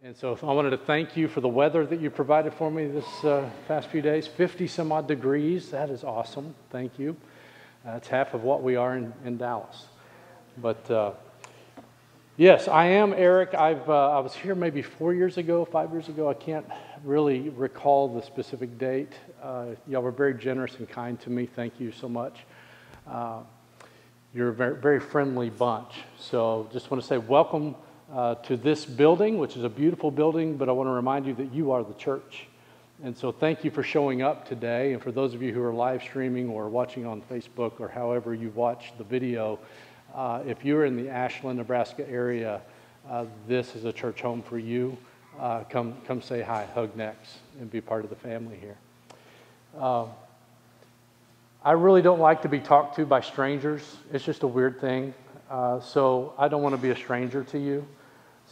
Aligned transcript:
And 0.00 0.16
so 0.16 0.38
I 0.44 0.52
wanted 0.52 0.70
to 0.70 0.76
thank 0.78 1.16
you 1.16 1.26
for 1.26 1.40
the 1.40 1.48
weather 1.48 1.84
that 1.84 2.00
you 2.00 2.08
provided 2.08 2.54
for 2.54 2.70
me 2.70 2.86
this 2.86 3.24
uh, 3.24 3.50
past 3.66 3.88
few 3.88 4.00
days 4.00 4.28
50 4.28 4.68
some 4.68 4.92
odd 4.92 5.08
degrees. 5.08 5.72
That 5.72 5.90
is 5.90 6.04
awesome. 6.04 6.54
Thank 6.70 7.00
you. 7.00 7.16
That's 7.84 8.06
half 8.06 8.32
of 8.32 8.44
what 8.44 8.62
we 8.62 8.76
are 8.76 8.96
in, 8.96 9.12
in 9.24 9.38
Dallas. 9.38 9.86
But 10.58 10.88
uh, 10.88 11.14
yes, 12.36 12.68
I 12.68 12.84
am 12.84 13.12
Eric. 13.12 13.54
I've, 13.54 13.90
uh, 13.90 14.10
I 14.10 14.20
was 14.20 14.36
here 14.36 14.54
maybe 14.54 14.82
four 14.82 15.14
years 15.14 15.36
ago, 15.36 15.64
five 15.64 15.90
years 15.90 16.08
ago. 16.08 16.30
I 16.30 16.34
can't 16.34 16.66
really 17.02 17.48
recall 17.48 18.06
the 18.06 18.22
specific 18.22 18.78
date. 18.78 19.14
Uh, 19.42 19.70
y'all 19.88 20.02
were 20.02 20.12
very 20.12 20.34
generous 20.34 20.76
and 20.76 20.88
kind 20.88 21.18
to 21.22 21.30
me. 21.30 21.46
Thank 21.46 21.80
you 21.80 21.90
so 21.90 22.08
much. 22.08 22.44
Uh, 23.04 23.40
you're 24.32 24.50
a 24.50 24.54
very, 24.54 24.76
very 24.76 25.00
friendly 25.00 25.50
bunch. 25.50 25.94
So 26.20 26.68
just 26.72 26.88
want 26.88 27.02
to 27.02 27.08
say 27.08 27.18
welcome 27.18 27.74
uh, 28.12 28.36
to 28.36 28.56
this 28.56 28.84
building, 28.84 29.38
which 29.38 29.56
is 29.56 29.64
a 29.64 29.68
beautiful 29.68 30.10
building, 30.10 30.56
but 30.56 30.68
I 30.68 30.72
want 30.72 30.88
to 30.88 30.92
remind 30.92 31.26
you 31.26 31.34
that 31.34 31.52
you 31.52 31.72
are 31.72 31.84
the 31.84 31.94
church. 31.94 32.46
And 33.02 33.16
so 33.16 33.30
thank 33.30 33.64
you 33.64 33.70
for 33.70 33.82
showing 33.82 34.22
up 34.22 34.48
today. 34.48 34.92
And 34.92 35.02
for 35.02 35.12
those 35.12 35.34
of 35.34 35.42
you 35.42 35.52
who 35.52 35.62
are 35.62 35.72
live 35.72 36.02
streaming 36.02 36.48
or 36.48 36.68
watching 36.68 37.06
on 37.06 37.22
Facebook 37.22 37.80
or 37.80 37.88
however 37.88 38.34
you 38.34 38.50
watch 38.50 38.92
the 38.98 39.04
video, 39.04 39.58
uh, 40.14 40.42
if 40.46 40.64
you're 40.64 40.84
in 40.84 40.96
the 40.96 41.08
Ashland, 41.08 41.58
Nebraska 41.58 42.08
area, 42.08 42.60
uh, 43.08 43.26
this 43.46 43.76
is 43.76 43.84
a 43.84 43.92
church 43.92 44.20
home 44.20 44.42
for 44.42 44.58
you. 44.58 44.96
Uh, 45.38 45.62
come, 45.64 45.94
come 46.06 46.20
say 46.20 46.42
hi, 46.42 46.66
hug 46.74 46.96
necks, 46.96 47.38
and 47.60 47.70
be 47.70 47.80
part 47.80 48.02
of 48.02 48.10
the 48.10 48.16
family 48.16 48.56
here. 48.60 48.76
Uh, 49.78 50.06
I 51.64 51.72
really 51.72 52.02
don't 52.02 52.18
like 52.18 52.42
to 52.42 52.48
be 52.48 52.58
talked 52.58 52.96
to 52.96 53.06
by 53.06 53.20
strangers. 53.20 53.96
It's 54.12 54.24
just 54.24 54.42
a 54.42 54.48
weird 54.48 54.80
thing. 54.80 55.14
Uh, 55.48 55.80
so 55.80 56.34
I 56.36 56.48
don't 56.48 56.62
want 56.62 56.74
to 56.74 56.80
be 56.80 56.90
a 56.90 56.96
stranger 56.96 57.44
to 57.44 57.58
you. 57.58 57.86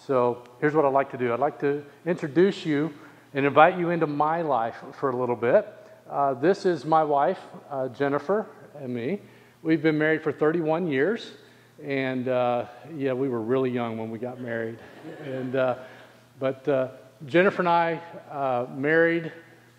So 0.07 0.45
here's 0.61 0.73
what 0.73 0.85
I'd 0.85 0.93
like 0.93 1.11
to 1.11 1.19
do 1.19 1.33
I'd 1.33 1.41
like 1.41 1.59
to 1.61 1.85
introduce 2.05 2.65
you 2.65 2.95
and 3.35 3.45
invite 3.45 3.77
you 3.77 3.91
into 3.91 4.07
my 4.07 4.41
life 4.41 4.77
for 4.93 5.11
a 5.11 5.17
little 5.17 5.35
bit. 5.35 5.67
Uh, 6.09 6.35
this 6.35 6.65
is 6.65 6.85
my 6.85 7.03
wife, 7.03 7.41
uh, 7.71 7.89
Jennifer, 7.89 8.47
and 8.79 8.95
me. 8.95 9.21
We've 9.63 9.83
been 9.83 9.99
married 9.99 10.23
for 10.23 10.31
31 10.31 10.87
years. 10.87 11.33
And 11.83 12.29
uh, 12.29 12.67
yeah, 12.95 13.15
we 13.15 13.29
were 13.29 13.41
really 13.41 13.71
young 13.71 13.99
when 13.99 14.13
we 14.13 14.21
got 14.21 14.41
married. 14.41 14.79
And, 15.25 15.57
uh, 15.57 15.79
but 16.39 16.69
uh, 16.69 16.89
Jennifer 17.27 17.63
and 17.63 17.69
I 17.69 18.01
uh, 18.31 18.67
married 18.73 19.33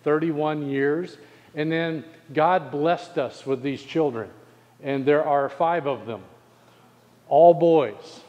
31 0.04 0.68
years. 0.68 1.16
And 1.54 1.72
then 1.72 2.04
God 2.34 2.70
blessed 2.70 3.16
us 3.16 3.46
with 3.46 3.62
these 3.62 3.82
children. 3.82 4.28
And 4.82 5.06
there 5.06 5.24
are 5.24 5.48
five 5.48 5.86
of 5.86 6.04
them, 6.04 6.22
all 7.28 7.54
boys 7.54 8.20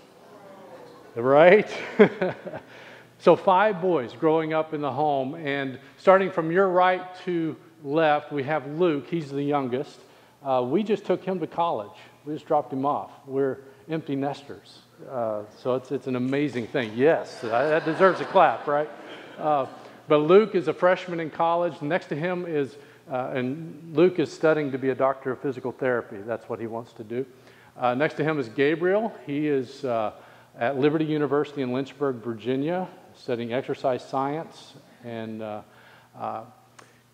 right? 1.16 1.70
so, 3.20 3.36
five 3.36 3.82
boys 3.82 4.14
growing 4.14 4.54
up 4.54 4.74
in 4.74 4.82
the 4.82 4.92
home, 4.92 5.36
and 5.36 5.80
starting 5.98 6.32
from 6.32 6.52
your 6.52 6.70
right 6.70 7.04
to 7.26 7.56
left, 7.84 8.32
we 8.32 8.44
have 8.44 8.68
Luke. 8.80 9.08
He's 9.10 9.30
the 9.30 9.44
youngest. 9.44 10.00
Uh, 10.44 10.66
we 10.66 10.84
just 10.84 11.06
took 11.06 11.24
him 11.24 11.40
to 11.40 11.48
college. 11.48 11.98
We 12.26 12.34
just 12.34 12.46
dropped 12.46 12.72
him 12.72 12.86
off. 12.86 13.12
We're 13.26 13.60
empty 13.90 14.16
nesters. 14.16 14.80
Uh, 15.10 15.44
so 15.58 15.76
it's, 15.76 15.92
it's 15.92 16.08
an 16.08 16.16
amazing 16.16 16.68
thing. 16.68 16.92
Yes, 16.96 17.42
that 17.42 17.86
deserves 17.86 18.20
a 18.22 18.26
clap, 18.26 18.68
right? 18.68 18.90
Uh, 19.38 19.66
but 20.08 20.18
Luke 20.18 20.56
is 20.56 20.68
a 20.68 20.74
freshman 20.74 21.20
in 21.20 21.30
college. 21.30 21.82
Next 21.82 22.08
to 22.08 22.16
him 22.16 22.46
is, 22.48 22.76
uh, 23.12 23.32
and 23.34 23.96
Luke 23.96 24.20
is 24.20 24.32
studying 24.32 24.72
to 24.72 24.78
be 24.78 24.90
a 24.90 24.96
doctor 24.96 25.32
of 25.32 25.42
physical 25.42 25.72
therapy. 25.72 26.18
That's 26.18 26.50
what 26.50 26.60
he 26.60 26.68
wants 26.68 26.94
to 26.94 27.04
do. 27.04 27.26
Uh, 27.78 27.94
next 27.94 28.16
to 28.16 28.24
him 28.24 28.40
is 28.40 28.50
Gabriel. 28.50 29.16
He 29.26 29.48
is 29.48 29.86
uh, 29.86 30.14
at 30.58 30.78
Liberty 30.78 31.06
University 31.06 31.62
in 31.62 31.72
Lynchburg, 31.72 32.18
Virginia, 32.18 32.88
studying 33.16 33.54
exercise 33.54 34.04
science, 34.04 34.74
and 35.04 35.42
uh, 35.42 35.62
uh, 36.18 36.44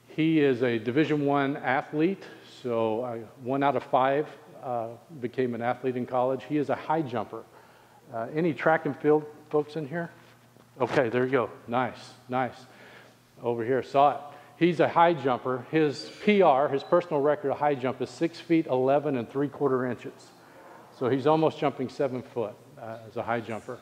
he 0.07 0.39
is 0.39 0.63
a 0.63 0.79
Division 0.79 1.25
One 1.25 1.57
athlete. 1.57 2.23
So 2.63 3.01
uh, 3.01 3.17
one 3.43 3.63
out 3.63 3.75
of 3.75 3.83
five 3.83 4.27
uh, 4.63 4.87
became 5.19 5.53
an 5.53 5.61
athlete 5.61 5.97
in 5.97 6.05
college. 6.05 6.43
He 6.47 6.57
is 6.57 6.69
a 6.69 6.75
high 6.75 7.01
jumper. 7.01 7.43
Uh, 8.13 8.27
any 8.33 8.53
track 8.53 8.85
and 8.85 8.97
field 8.97 9.25
folks 9.49 9.75
in 9.75 9.87
here? 9.87 10.11
Okay, 10.79 11.09
there 11.09 11.25
you 11.25 11.31
go. 11.31 11.49
Nice, 11.67 12.11
nice. 12.29 12.55
Over 13.43 13.63
here, 13.63 13.83
saw 13.83 14.11
it. 14.11 14.21
He's 14.57 14.79
a 14.79 14.87
high 14.87 15.13
jumper. 15.13 15.65
His 15.69 16.09
PR, 16.23 16.67
his 16.67 16.83
personal 16.83 17.21
record 17.21 17.51
of 17.51 17.57
high 17.57 17.75
jump, 17.75 18.01
is 18.01 18.09
six 18.09 18.39
feet 18.39 18.67
eleven 18.67 19.17
and 19.17 19.29
three 19.29 19.49
quarter 19.49 19.85
inches. 19.85 20.31
So 20.97 21.09
he's 21.09 21.27
almost 21.27 21.59
jumping 21.59 21.89
seven 21.89 22.21
foot 22.21 22.55
as 23.07 23.17
a 23.17 23.23
high 23.23 23.39
jumper. 23.39 23.79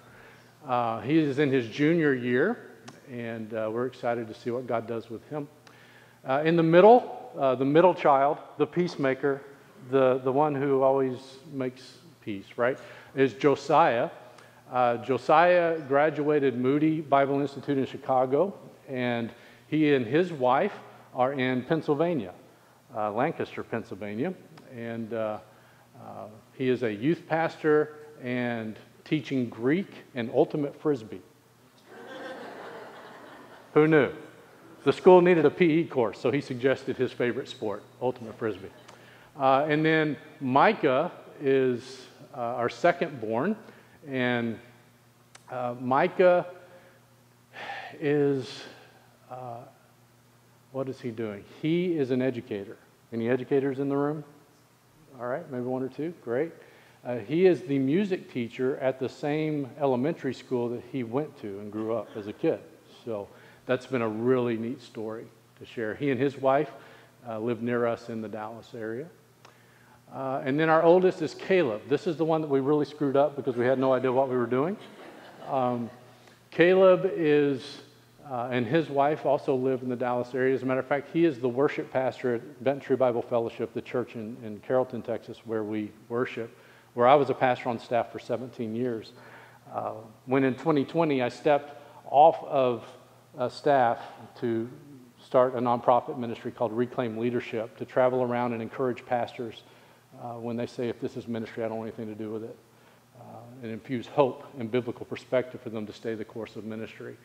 Uh, 0.67 1.01
he 1.01 1.17
is 1.17 1.39
in 1.39 1.51
his 1.51 1.67
junior 1.67 2.13
year, 2.13 2.71
and 3.11 3.53
uh, 3.53 3.69
we're 3.71 3.85
excited 3.85 4.27
to 4.27 4.33
see 4.33 4.49
what 4.49 4.65
God 4.65 4.87
does 4.87 5.09
with 5.09 5.27
him. 5.29 5.47
Uh, 6.25 6.41
in 6.45 6.55
the 6.55 6.63
middle, 6.63 7.31
uh, 7.37 7.53
the 7.55 7.65
middle 7.65 7.93
child, 7.93 8.37
the 8.57 8.65
peacemaker, 8.65 9.41
the, 9.91 10.19
the 10.23 10.31
one 10.31 10.55
who 10.55 10.81
always 10.81 11.17
makes 11.51 11.97
peace, 12.21 12.45
right, 12.55 12.77
is 13.13 13.33
Josiah. 13.33 14.09
Uh, 14.71 14.97
Josiah 14.97 15.79
graduated 15.81 16.57
Moody 16.57 17.01
Bible 17.01 17.41
Institute 17.41 17.77
in 17.77 17.85
Chicago, 17.85 18.57
and 18.87 19.31
he 19.67 19.93
and 19.93 20.05
his 20.05 20.31
wife 20.31 20.73
are 21.13 21.33
in 21.33 21.63
Pennsylvania, 21.63 22.33
Lancaster, 22.95 23.63
Pennsylvania, 23.63 24.33
and 24.73 25.13
he 26.53 26.69
is 26.69 26.83
a 26.83 26.91
youth 26.91 27.23
pastor 27.27 27.95
and 28.23 28.77
teaching 29.05 29.49
Greek 29.49 29.87
and 30.15 30.29
ultimate 30.33 30.79
frisbee. 30.81 31.21
Who 33.73 33.87
knew? 33.87 34.11
The 34.83 34.93
school 34.93 35.21
needed 35.21 35.45
a 35.45 35.49
PE 35.49 35.85
course, 35.85 36.19
so 36.19 36.29
he 36.29 36.41
suggested 36.41 36.97
his 36.97 37.11
favorite 37.11 37.47
sport, 37.47 37.83
ultimate 38.01 38.37
frisbee. 38.37 38.69
Uh, 39.39 39.65
and 39.67 39.83
then 39.83 40.17
Micah 40.41 41.11
is 41.41 42.05
uh, 42.35 42.39
our 42.39 42.69
second 42.69 43.19
born, 43.19 43.55
and 44.07 44.59
uh, 45.49 45.75
Micah 45.79 46.45
is, 47.99 48.63
uh, 49.31 49.57
what 50.71 50.89
is 50.89 50.99
he 50.99 51.09
doing? 51.09 51.43
He 51.61 51.97
is 51.97 52.11
an 52.11 52.21
educator. 52.21 52.77
Any 53.11 53.29
educators 53.29 53.79
in 53.79 53.89
the 53.89 53.97
room? 53.97 54.23
All 55.19 55.27
right, 55.27 55.49
maybe 55.51 55.63
one 55.63 55.83
or 55.83 55.89
two. 55.89 56.13
Great. 56.23 56.51
Uh, 57.05 57.17
he 57.17 57.45
is 57.45 57.61
the 57.63 57.77
music 57.77 58.31
teacher 58.31 58.77
at 58.77 58.97
the 58.97 59.09
same 59.09 59.69
elementary 59.77 60.33
school 60.33 60.69
that 60.69 60.81
he 60.89 61.03
went 61.03 61.37
to 61.41 61.59
and 61.59 61.69
grew 61.69 61.93
up 61.93 62.07
as 62.15 62.27
a 62.27 62.33
kid. 62.33 62.59
So 63.03 63.27
that's 63.65 63.85
been 63.85 64.01
a 64.01 64.07
really 64.07 64.55
neat 64.55 64.81
story 64.81 65.25
to 65.59 65.65
share. 65.65 65.95
He 65.95 66.11
and 66.11 66.19
his 66.19 66.37
wife 66.37 66.71
uh, 67.27 67.39
live 67.39 67.61
near 67.61 67.85
us 67.85 68.07
in 68.07 68.21
the 68.21 68.29
Dallas 68.29 68.69
area. 68.73 69.07
Uh, 70.13 70.41
and 70.45 70.57
then 70.57 70.69
our 70.69 70.81
oldest 70.83 71.21
is 71.21 71.33
Caleb. 71.33 71.81
This 71.89 72.07
is 72.07 72.15
the 72.15 72.23
one 72.23 72.39
that 72.39 72.49
we 72.49 72.61
really 72.61 72.85
screwed 72.85 73.17
up 73.17 73.35
because 73.35 73.57
we 73.57 73.65
had 73.65 73.79
no 73.79 73.91
idea 73.91 74.11
what 74.11 74.29
we 74.29 74.37
were 74.37 74.45
doing. 74.45 74.77
Um, 75.49 75.89
Caleb 76.51 77.11
is, 77.13 77.81
uh, 78.29 78.47
and 78.49 78.65
his 78.65 78.89
wife 78.89 79.25
also 79.25 79.55
live 79.55 79.81
in 79.81 79.89
the 79.89 79.95
Dallas 79.95 80.33
area. 80.33 80.55
As 80.55 80.63
a 80.63 80.65
matter 80.65 80.79
of 80.79 80.87
fact, 80.87 81.09
he 81.11 81.25
is 81.25 81.39
the 81.39 81.49
worship 81.49 81.91
pastor 81.91 82.35
at 82.35 82.63
Bent 82.63 82.81
Tree 82.81 82.95
Bible 82.95 83.23
Fellowship, 83.23 83.73
the 83.73 83.81
church 83.81 84.15
in, 84.15 84.37
in 84.43 84.61
Carrollton, 84.65 85.01
Texas, 85.01 85.39
where 85.45 85.63
we 85.63 85.91
worship 86.07 86.55
where 86.93 87.07
I 87.07 87.15
was 87.15 87.29
a 87.29 87.33
pastor 87.33 87.69
on 87.69 87.79
staff 87.79 88.11
for 88.11 88.19
17 88.19 88.75
years. 88.75 89.11
Uh, 89.73 89.93
when 90.25 90.43
in 90.43 90.53
2020 90.53 91.21
I 91.21 91.29
stepped 91.29 91.81
off 92.09 92.43
of 92.43 92.85
uh, 93.37 93.49
staff 93.49 93.99
to 94.39 94.69
start 95.23 95.55
a 95.55 95.59
nonprofit 95.59 96.17
ministry 96.17 96.51
called 96.51 96.71
Reclaim 96.71 97.17
Leadership 97.17 97.77
to 97.77 97.85
travel 97.85 98.21
around 98.21 98.53
and 98.53 98.61
encourage 98.61 99.05
pastors 99.05 99.63
uh, 100.21 100.33
when 100.33 100.55
they 100.55 100.67
say, 100.67 100.89
if 100.89 100.99
this 100.99 101.17
is 101.17 101.27
ministry, 101.27 101.63
I 101.63 101.69
don't 101.69 101.77
want 101.77 101.87
anything 101.87 102.13
to 102.13 102.21
do 102.21 102.31
with 102.31 102.43
it. 102.43 102.55
Uh, 103.19 103.23
and 103.63 103.71
infuse 103.71 104.05
hope 104.05 104.43
and 104.59 104.69
biblical 104.69 105.05
perspective 105.05 105.61
for 105.61 105.69
them 105.69 105.87
to 105.87 105.93
stay 105.93 106.13
the 106.13 106.25
course 106.25 106.55
of 106.55 106.65
ministry. 106.65 107.15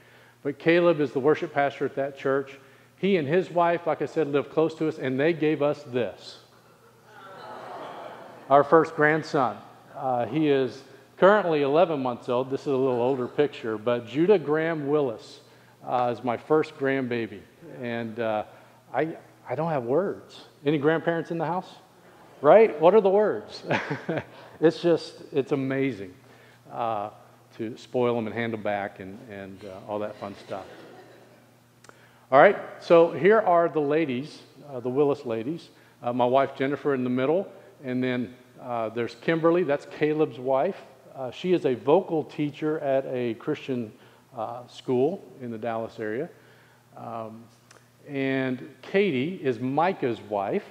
But 0.42 0.58
Caleb 0.58 1.00
is 1.00 1.12
the 1.12 1.20
worship 1.20 1.52
pastor 1.52 1.84
at 1.84 1.96
that 1.96 2.16
church. 2.16 2.58
He 2.96 3.16
and 3.16 3.26
his 3.26 3.50
wife, 3.50 3.86
like 3.86 4.00
I 4.00 4.06
said, 4.06 4.28
live 4.28 4.50
close 4.50 4.74
to 4.76 4.88
us, 4.88 4.98
and 4.98 5.18
they 5.18 5.32
gave 5.32 5.60
us 5.60 5.82
this 5.84 6.38
our 8.48 8.64
first 8.64 8.96
grandson. 8.96 9.56
Uh, 9.94 10.26
he 10.26 10.48
is 10.48 10.82
currently 11.18 11.62
11 11.62 12.02
months 12.02 12.28
old. 12.28 12.50
This 12.50 12.62
is 12.62 12.68
a 12.68 12.76
little 12.76 13.00
older 13.00 13.28
picture, 13.28 13.76
but 13.76 14.06
Judah 14.06 14.38
Graham 14.38 14.88
Willis 14.88 15.40
uh, 15.86 16.14
is 16.16 16.24
my 16.24 16.36
first 16.36 16.76
grandbaby. 16.78 17.40
And 17.80 18.18
uh, 18.20 18.44
I, 18.92 19.16
I 19.48 19.54
don't 19.54 19.70
have 19.70 19.84
words. 19.84 20.42
Any 20.64 20.78
grandparents 20.78 21.30
in 21.30 21.38
the 21.38 21.46
house? 21.46 21.68
Right? 22.40 22.78
What 22.80 22.94
are 22.94 23.00
the 23.00 23.10
words? 23.10 23.64
it's 24.60 24.80
just, 24.80 25.22
it's 25.32 25.52
amazing 25.52 26.14
uh, 26.72 27.10
to 27.56 27.76
spoil 27.76 28.14
them 28.14 28.26
and 28.26 28.34
hand 28.34 28.52
them 28.52 28.62
back 28.62 29.00
and, 29.00 29.18
and 29.28 29.64
uh, 29.64 29.90
all 29.90 29.98
that 29.98 30.18
fun 30.20 30.34
stuff. 30.46 30.64
All 32.30 32.38
right, 32.38 32.58
so 32.80 33.10
here 33.10 33.40
are 33.40 33.68
the 33.70 33.80
ladies, 33.80 34.42
uh, 34.70 34.80
the 34.80 34.88
Willis 34.88 35.24
ladies. 35.24 35.70
my 36.02 36.26
wife 36.26 36.54
Jennifer 36.54 36.94
in 36.94 37.02
the 37.02 37.10
middle, 37.10 37.50
and 37.84 38.02
then 38.02 38.34
uh, 38.60 38.88
there's 38.90 39.14
Kimberly, 39.16 39.62
that's 39.62 39.86
Caleb's 39.98 40.38
wife. 40.38 40.76
Uh, 41.14 41.30
she 41.30 41.52
is 41.52 41.64
a 41.64 41.74
vocal 41.74 42.24
teacher 42.24 42.78
at 42.80 43.04
a 43.06 43.34
Christian 43.34 43.92
uh, 44.36 44.66
school 44.66 45.24
in 45.40 45.50
the 45.50 45.58
Dallas 45.58 45.98
area. 45.98 46.28
Um, 46.96 47.44
and 48.08 48.68
Katie 48.82 49.40
is 49.42 49.58
Micah's 49.58 50.20
wife, 50.20 50.64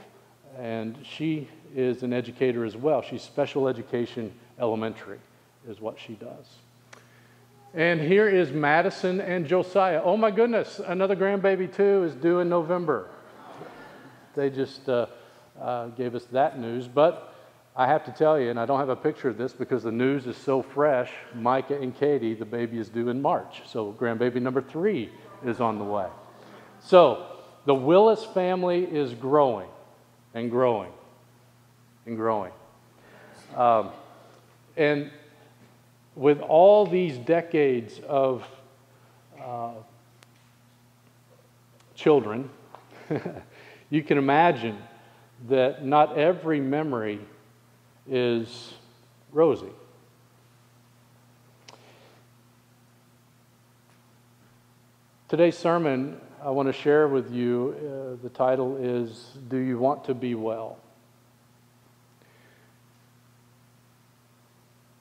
and 0.57 0.98
she 1.04 1.48
is 1.75 2.04
an 2.04 2.13
educator 2.13 2.65
as 2.65 2.75
well. 2.75 3.01
She's 3.01 3.21
special 3.21 3.68
education 3.68 4.33
elementary, 4.60 5.19
is 5.68 5.80
what 5.80 6.00
she 6.00 6.13
does. 6.13 6.45
And 7.74 8.01
here 8.01 8.27
is 8.27 8.51
Madison 8.51 9.21
and 9.21 9.45
Josiah. 9.45 10.01
Oh 10.03 10.18
my 10.18 10.31
goodness, 10.31 10.80
another 10.80 11.15
grandbaby 11.15 11.74
too 11.74 12.03
is 12.03 12.15
due 12.15 12.39
in 12.39 12.50
November. 12.50 13.10
They 14.36 14.50
just 14.50 14.88
uh, 15.62 15.88
gave 15.88 16.15
us 16.15 16.25
that 16.25 16.59
news. 16.59 16.88
But 16.88 17.33
I 17.75 17.86
have 17.86 18.04
to 18.06 18.12
tell 18.12 18.39
you, 18.39 18.50
and 18.50 18.59
I 18.59 18.65
don't 18.65 18.80
have 18.80 18.89
a 18.89 18.95
picture 18.95 19.30
of 19.30 19.38
this 19.38 19.54
because 19.54 19.83
the 19.83 19.92
news 19.92 20.25
is 20.25 20.36
so 20.36 20.63
fresh 20.63 21.12
Micah 21.36 21.80
and 21.80 21.95
Katie, 21.95 22.33
the 22.33 22.45
baby 22.45 22.80
is 22.80 22.89
due 22.89 23.09
in 23.09 23.21
March. 23.21 23.62
So 23.68 23.95
grandbaby 24.00 24.42
number 24.42 24.62
three 24.62 25.12
is 25.45 25.62
on 25.62 25.77
the 25.77 25.83
way. 25.83 26.07
So 26.80 27.25
the 27.65 27.75
Willis 27.75 28.25
family 28.25 28.83
is 28.83 29.13
growing 29.13 29.69
and 30.33 30.50
growing 30.50 30.92
and 32.07 32.15
growing. 32.15 32.51
Um, 33.56 33.92
and 34.75 35.12
with 36.15 36.39
all 36.42 36.88
these 36.88 37.18
decades 37.19 38.00
of 38.07 38.44
uh, 39.39 39.74
children, 41.94 42.50
you 43.89 44.01
can 44.01 44.18
imagine 44.18 44.77
that 45.48 45.86
not 45.86 46.18
every 46.18 46.60
memory 46.60 47.19
is 48.10 48.74
rosy. 49.31 49.72
Today's 55.30 55.57
sermon, 55.57 56.19
I 56.42 56.50
want 56.51 56.68
to 56.68 56.74
share 56.74 57.07
with 57.07 57.31
you, 57.31 57.75
uh, 57.78 58.24
the 58.24 58.30
title 58.30 58.78
is 58.78 59.34
Do 59.50 59.57
You 59.57 59.78
Want 59.78 60.06
to 60.06 60.13
Be 60.13 60.36
Well? 60.36 60.78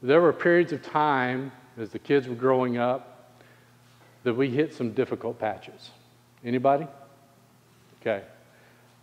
There 0.02 0.20
were 0.20 0.32
periods 0.32 0.72
of 0.72 0.82
time 0.82 1.52
as 1.78 1.90
the 1.90 1.98
kids 1.98 2.28
were 2.28 2.34
growing 2.34 2.76
up 2.76 3.34
that 4.24 4.34
we 4.34 4.50
hit 4.50 4.74
some 4.74 4.92
difficult 4.92 5.38
patches. 5.38 5.90
Anybody? 6.44 6.86
Okay. 8.00 8.24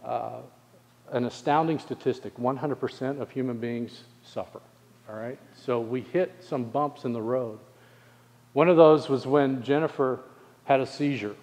Uh, 0.04 0.42
an 1.13 1.25
astounding 1.25 1.80
statistic 1.80 2.36
100% 2.38 3.21
of 3.21 3.31
human 3.31 3.57
beings 3.57 4.01
suffer. 4.24 4.60
All 5.10 5.15
right? 5.15 5.39
So 5.56 5.80
we 5.80 6.01
hit 6.01 6.33
some 6.42 6.65
bumps 6.65 7.06
in 7.06 7.13
the 7.13 7.21
road. 7.21 7.60
One 8.51 8.68
of 8.68 8.75
those 8.75 9.07
was 9.07 9.25
when 9.25 9.63
Jennifer 9.63 10.19
had 10.65 10.81
a 10.81 10.86
seizure. 10.86 11.36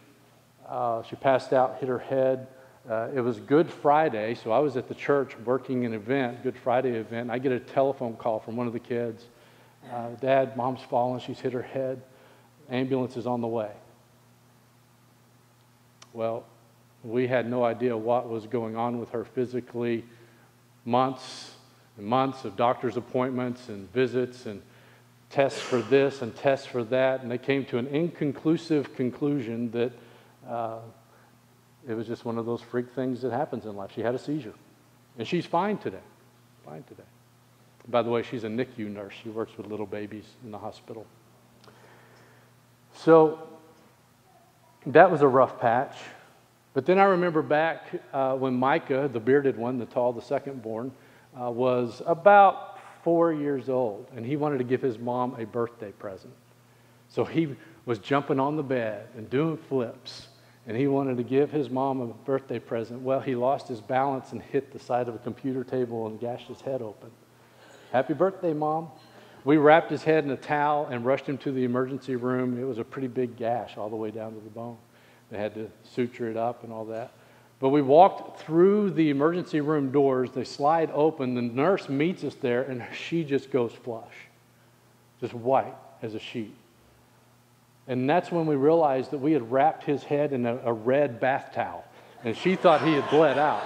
Uh, 0.68 1.02
she 1.02 1.16
passed 1.16 1.52
out, 1.52 1.78
hit 1.80 1.88
her 1.88 1.98
head. 1.98 2.48
Uh, 2.88 3.08
it 3.14 3.20
was 3.20 3.40
Good 3.40 3.70
Friday, 3.70 4.34
so 4.34 4.52
I 4.52 4.58
was 4.58 4.76
at 4.76 4.88
the 4.88 4.94
church 4.94 5.36
working 5.44 5.86
an 5.86 5.94
event, 5.94 6.42
Good 6.42 6.56
Friday 6.56 6.90
event. 6.90 7.30
I 7.30 7.38
get 7.38 7.52
a 7.52 7.60
telephone 7.60 8.14
call 8.16 8.40
from 8.40 8.56
one 8.56 8.66
of 8.66 8.72
the 8.72 8.78
kids 8.78 9.24
uh, 9.92 10.08
Dad, 10.20 10.56
mom's 10.56 10.82
fallen. 10.82 11.20
She's 11.20 11.40
hit 11.40 11.52
her 11.52 11.62
head. 11.62 12.02
Ambulance 12.70 13.16
is 13.16 13.26
on 13.26 13.40
the 13.40 13.48
way. 13.48 13.70
Well, 16.12 16.44
we 17.02 17.26
had 17.26 17.48
no 17.48 17.64
idea 17.64 17.96
what 17.96 18.28
was 18.28 18.46
going 18.46 18.76
on 18.76 18.98
with 18.98 19.10
her 19.10 19.24
physically. 19.24 20.04
Months 20.84 21.54
and 21.96 22.06
months 22.06 22.44
of 22.44 22.56
doctor's 22.56 22.96
appointments 22.96 23.68
and 23.68 23.90
visits 23.92 24.46
and 24.46 24.62
tests 25.30 25.60
for 25.60 25.80
this 25.82 26.22
and 26.22 26.34
tests 26.36 26.66
for 26.66 26.84
that. 26.84 27.22
And 27.22 27.30
they 27.30 27.38
came 27.38 27.64
to 27.66 27.78
an 27.78 27.86
inconclusive 27.86 28.94
conclusion 28.94 29.70
that 29.70 29.92
uh, 30.48 30.78
it 31.88 31.94
was 31.94 32.06
just 32.06 32.24
one 32.24 32.36
of 32.36 32.46
those 32.46 32.60
freak 32.60 32.90
things 32.90 33.22
that 33.22 33.32
happens 33.32 33.64
in 33.64 33.76
life. 33.76 33.92
She 33.94 34.02
had 34.02 34.14
a 34.14 34.18
seizure. 34.18 34.54
And 35.18 35.26
she's 35.26 35.46
fine 35.46 35.78
today. 35.78 35.98
Fine 36.64 36.84
today. 36.84 37.02
By 37.88 38.02
the 38.02 38.10
way, 38.10 38.22
she's 38.22 38.44
a 38.44 38.48
NICU 38.48 38.90
nurse. 38.90 39.14
She 39.22 39.30
works 39.30 39.56
with 39.56 39.66
little 39.66 39.86
babies 39.86 40.24
in 40.44 40.50
the 40.50 40.58
hospital. 40.58 41.06
So 42.94 43.38
that 44.86 45.10
was 45.10 45.22
a 45.22 45.28
rough 45.28 45.58
patch. 45.58 45.96
But 46.72 46.86
then 46.86 46.98
I 46.98 47.04
remember 47.04 47.42
back 47.42 47.88
uh, 48.12 48.34
when 48.36 48.54
Micah, 48.54 49.10
the 49.12 49.20
bearded 49.20 49.56
one, 49.56 49.78
the 49.78 49.86
tall, 49.86 50.12
the 50.12 50.22
second 50.22 50.62
born, 50.62 50.92
uh, 51.40 51.50
was 51.50 52.02
about 52.06 52.78
four 53.02 53.32
years 53.32 53.68
old, 53.68 54.06
and 54.14 54.24
he 54.24 54.36
wanted 54.36 54.58
to 54.58 54.64
give 54.64 54.80
his 54.80 54.98
mom 54.98 55.34
a 55.38 55.46
birthday 55.46 55.90
present. 55.92 56.32
So 57.08 57.24
he 57.24 57.56
was 57.86 57.98
jumping 57.98 58.38
on 58.38 58.56
the 58.56 58.62
bed 58.62 59.08
and 59.16 59.28
doing 59.30 59.56
flips, 59.56 60.28
and 60.66 60.76
he 60.76 60.86
wanted 60.86 61.16
to 61.16 61.24
give 61.24 61.50
his 61.50 61.70
mom 61.70 62.00
a 62.00 62.06
birthday 62.06 62.58
present. 62.58 63.00
Well, 63.00 63.20
he 63.20 63.34
lost 63.34 63.66
his 63.66 63.80
balance 63.80 64.32
and 64.32 64.40
hit 64.40 64.72
the 64.72 64.78
side 64.78 65.08
of 65.08 65.14
a 65.14 65.18
computer 65.18 65.64
table 65.64 66.06
and 66.06 66.20
gashed 66.20 66.46
his 66.46 66.60
head 66.60 66.82
open. 66.82 67.10
Happy 67.90 68.14
birthday, 68.14 68.52
Mom. 68.52 68.88
We 69.42 69.56
wrapped 69.56 69.90
his 69.90 70.04
head 70.04 70.24
in 70.24 70.30
a 70.30 70.36
towel 70.36 70.86
and 70.86 71.04
rushed 71.04 71.26
him 71.26 71.38
to 71.38 71.50
the 71.50 71.64
emergency 71.64 72.14
room. 72.14 72.60
It 72.60 72.64
was 72.64 72.78
a 72.78 72.84
pretty 72.84 73.08
big 73.08 73.36
gash 73.36 73.76
all 73.76 73.88
the 73.88 73.96
way 73.96 74.10
down 74.10 74.34
to 74.34 74.40
the 74.40 74.50
bone. 74.50 74.76
They 75.30 75.38
had 75.38 75.54
to 75.54 75.70
suture 75.94 76.30
it 76.30 76.36
up 76.36 76.64
and 76.64 76.72
all 76.72 76.84
that. 76.86 77.12
But 77.60 77.68
we 77.68 77.82
walked 77.82 78.40
through 78.40 78.92
the 78.92 79.10
emergency 79.10 79.60
room 79.60 79.92
doors. 79.92 80.30
They 80.32 80.44
slide 80.44 80.90
open. 80.92 81.34
The 81.34 81.42
nurse 81.42 81.88
meets 81.88 82.24
us 82.24 82.34
there, 82.34 82.62
and 82.62 82.84
she 82.94 83.22
just 83.22 83.50
goes 83.50 83.72
flush, 83.72 84.14
just 85.20 85.34
white 85.34 85.74
as 86.02 86.14
a 86.14 86.18
sheet. 86.18 86.54
And 87.86 88.08
that's 88.08 88.32
when 88.32 88.46
we 88.46 88.56
realized 88.56 89.10
that 89.10 89.18
we 89.18 89.32
had 89.32 89.50
wrapped 89.52 89.84
his 89.84 90.02
head 90.04 90.32
in 90.32 90.46
a, 90.46 90.56
a 90.64 90.72
red 90.72 91.20
bath 91.20 91.50
towel, 91.54 91.84
and 92.24 92.36
she 92.36 92.56
thought 92.56 92.82
he 92.82 92.94
had 92.94 93.08
bled 93.10 93.36
out. 93.36 93.62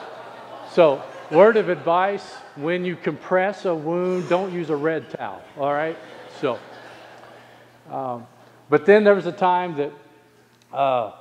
So 0.72 1.02
Word 1.30 1.56
of 1.56 1.70
advice 1.70 2.34
when 2.56 2.84
you 2.84 2.96
compress 2.96 3.64
a 3.64 3.74
wound, 3.74 4.28
don't 4.28 4.52
use 4.52 4.70
a 4.70 4.76
red 4.76 5.08
towel, 5.10 5.42
all 5.56 5.72
right? 5.72 5.96
So, 6.40 6.58
um, 7.90 8.26
but 8.68 8.84
then 8.84 9.04
there 9.04 9.14
was 9.14 9.26
a 9.26 9.32
time 9.32 9.74
that 9.76 9.92
uh, 10.72 11.12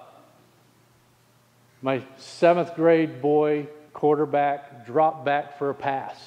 my 1.83 2.01
seventh 2.17 2.73
grade 2.75 3.21
boy 3.21 3.67
quarterback 3.93 4.87
dropped 4.87 5.25
back 5.25 5.59
for 5.59 5.69
a 5.69 5.75
pass. 5.75 6.17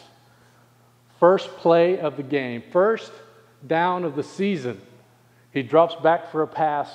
First 1.18 1.48
play 1.56 1.98
of 1.98 2.16
the 2.16 2.22
game, 2.22 2.62
first 2.70 3.10
down 3.66 4.04
of 4.04 4.14
the 4.14 4.22
season. 4.22 4.80
He 5.52 5.62
drops 5.62 5.94
back 5.96 6.30
for 6.30 6.42
a 6.42 6.46
pass, 6.46 6.90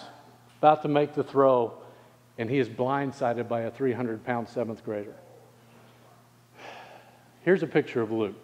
about 0.59 0.83
to 0.83 0.87
make 0.87 1.15
the 1.15 1.23
throw, 1.23 1.73
and 2.37 2.49
he 2.49 2.59
is 2.59 2.69
blindsided 2.69 3.49
by 3.49 3.61
a 3.61 3.71
300 3.71 4.23
pound 4.23 4.47
seventh 4.47 4.85
grader. 4.85 5.15
Here's 7.43 7.63
a 7.63 7.67
picture 7.67 8.01
of 8.01 8.11
Luke. 8.11 8.35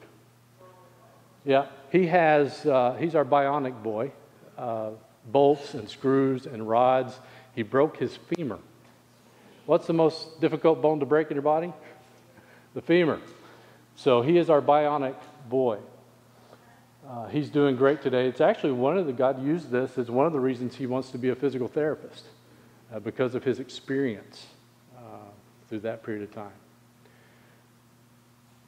Yeah, 1.46 1.68
he 1.92 2.08
has, 2.08 2.66
uh, 2.66 2.98
he's 3.00 3.14
our 3.14 3.24
bionic 3.24 3.84
boy. 3.84 4.12
Uh, 4.58 4.90
bolts 5.32 5.76
and 5.76 5.88
screws 5.88 6.48
and 6.48 6.68
rods. 6.68 7.20
He 7.54 7.62
broke 7.62 7.98
his 7.98 8.18
femur. 8.36 8.58
What's 9.68 9.86
the 9.86 9.94
most 9.94 10.40
difficult 10.40 10.82
bone 10.82 11.02
to 11.02 11.06
break 11.06 11.30
in 11.30 11.36
your 11.36 11.42
body? 11.42 11.74
The 12.74 12.82
femur. 12.82 13.20
So 13.98 14.22
he 14.22 14.38
is 14.38 14.50
our 14.50 14.62
bionic 14.62 15.16
boy. 15.50 15.80
Uh, 17.06 17.28
he's 17.28 17.50
doing 17.50 17.76
great 17.76 18.02
today. 18.02 18.28
It's 18.28 18.40
actually 18.40 18.72
one 18.72 18.98
of 18.98 19.06
the, 19.06 19.12
God 19.12 19.44
used 19.44 19.70
this 19.70 19.98
as 19.98 20.10
one 20.10 20.26
of 20.26 20.32
the 20.32 20.40
reasons 20.40 20.76
he 20.76 20.86
wants 20.86 21.10
to 21.12 21.18
be 21.18 21.30
a 21.30 21.36
physical 21.36 21.68
therapist 21.68 22.24
uh, 22.94 23.00
because 23.00 23.36
of 23.36 23.44
his 23.44 23.60
experience 23.60 24.48
uh, 24.98 25.02
through 25.68 25.82
that 25.82 26.02
period 26.02 26.24
of 26.24 26.34
time. 26.34 26.54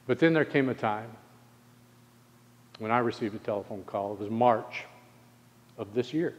But 0.06 0.18
then 0.18 0.34
there 0.34 0.44
came 0.44 0.68
a 0.68 0.74
time 0.74 1.10
when 2.78 2.90
I 2.90 2.98
received 2.98 3.34
a 3.34 3.38
telephone 3.38 3.84
call. 3.84 4.12
It 4.12 4.20
was 4.20 4.30
March 4.30 4.84
of 5.78 5.94
this 5.94 6.12
year. 6.12 6.34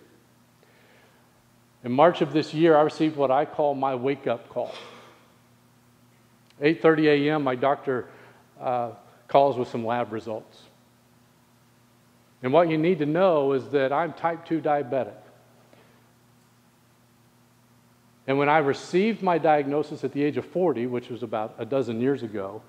In 1.83 1.91
March 1.91 2.21
of 2.21 2.31
this 2.31 2.53
year, 2.53 2.77
I 2.77 2.81
received 2.81 3.15
what 3.15 3.31
I 3.31 3.45
call 3.45 3.73
my 3.73 3.95
wake 3.95 4.27
up 4.27 4.49
call. 4.49 4.73
8:30 6.61 7.27
a.m., 7.27 7.43
my 7.43 7.55
doctor 7.55 8.07
uh, 8.59 8.91
calls 9.27 9.57
with 9.57 9.67
some 9.67 9.85
lab 9.85 10.11
results. 10.11 10.61
And 12.43 12.53
what 12.53 12.69
you 12.69 12.77
need 12.77 12.99
to 12.99 13.05
know 13.05 13.53
is 13.53 13.69
that 13.69 13.91
I'm 13.91 14.13
type 14.13 14.45
2 14.45 14.61
diabetic. 14.61 15.13
And 18.27 18.37
when 18.37 18.49
I 18.49 18.59
received 18.59 19.21
my 19.21 19.37
diagnosis 19.37 20.03
at 20.03 20.11
the 20.13 20.23
age 20.23 20.37
of 20.37 20.45
40, 20.45 20.87
which 20.87 21.09
was 21.09 21.23
about 21.23 21.55
a 21.57 21.65
dozen 21.65 21.99
years 21.99 22.23
ago, 22.23 22.61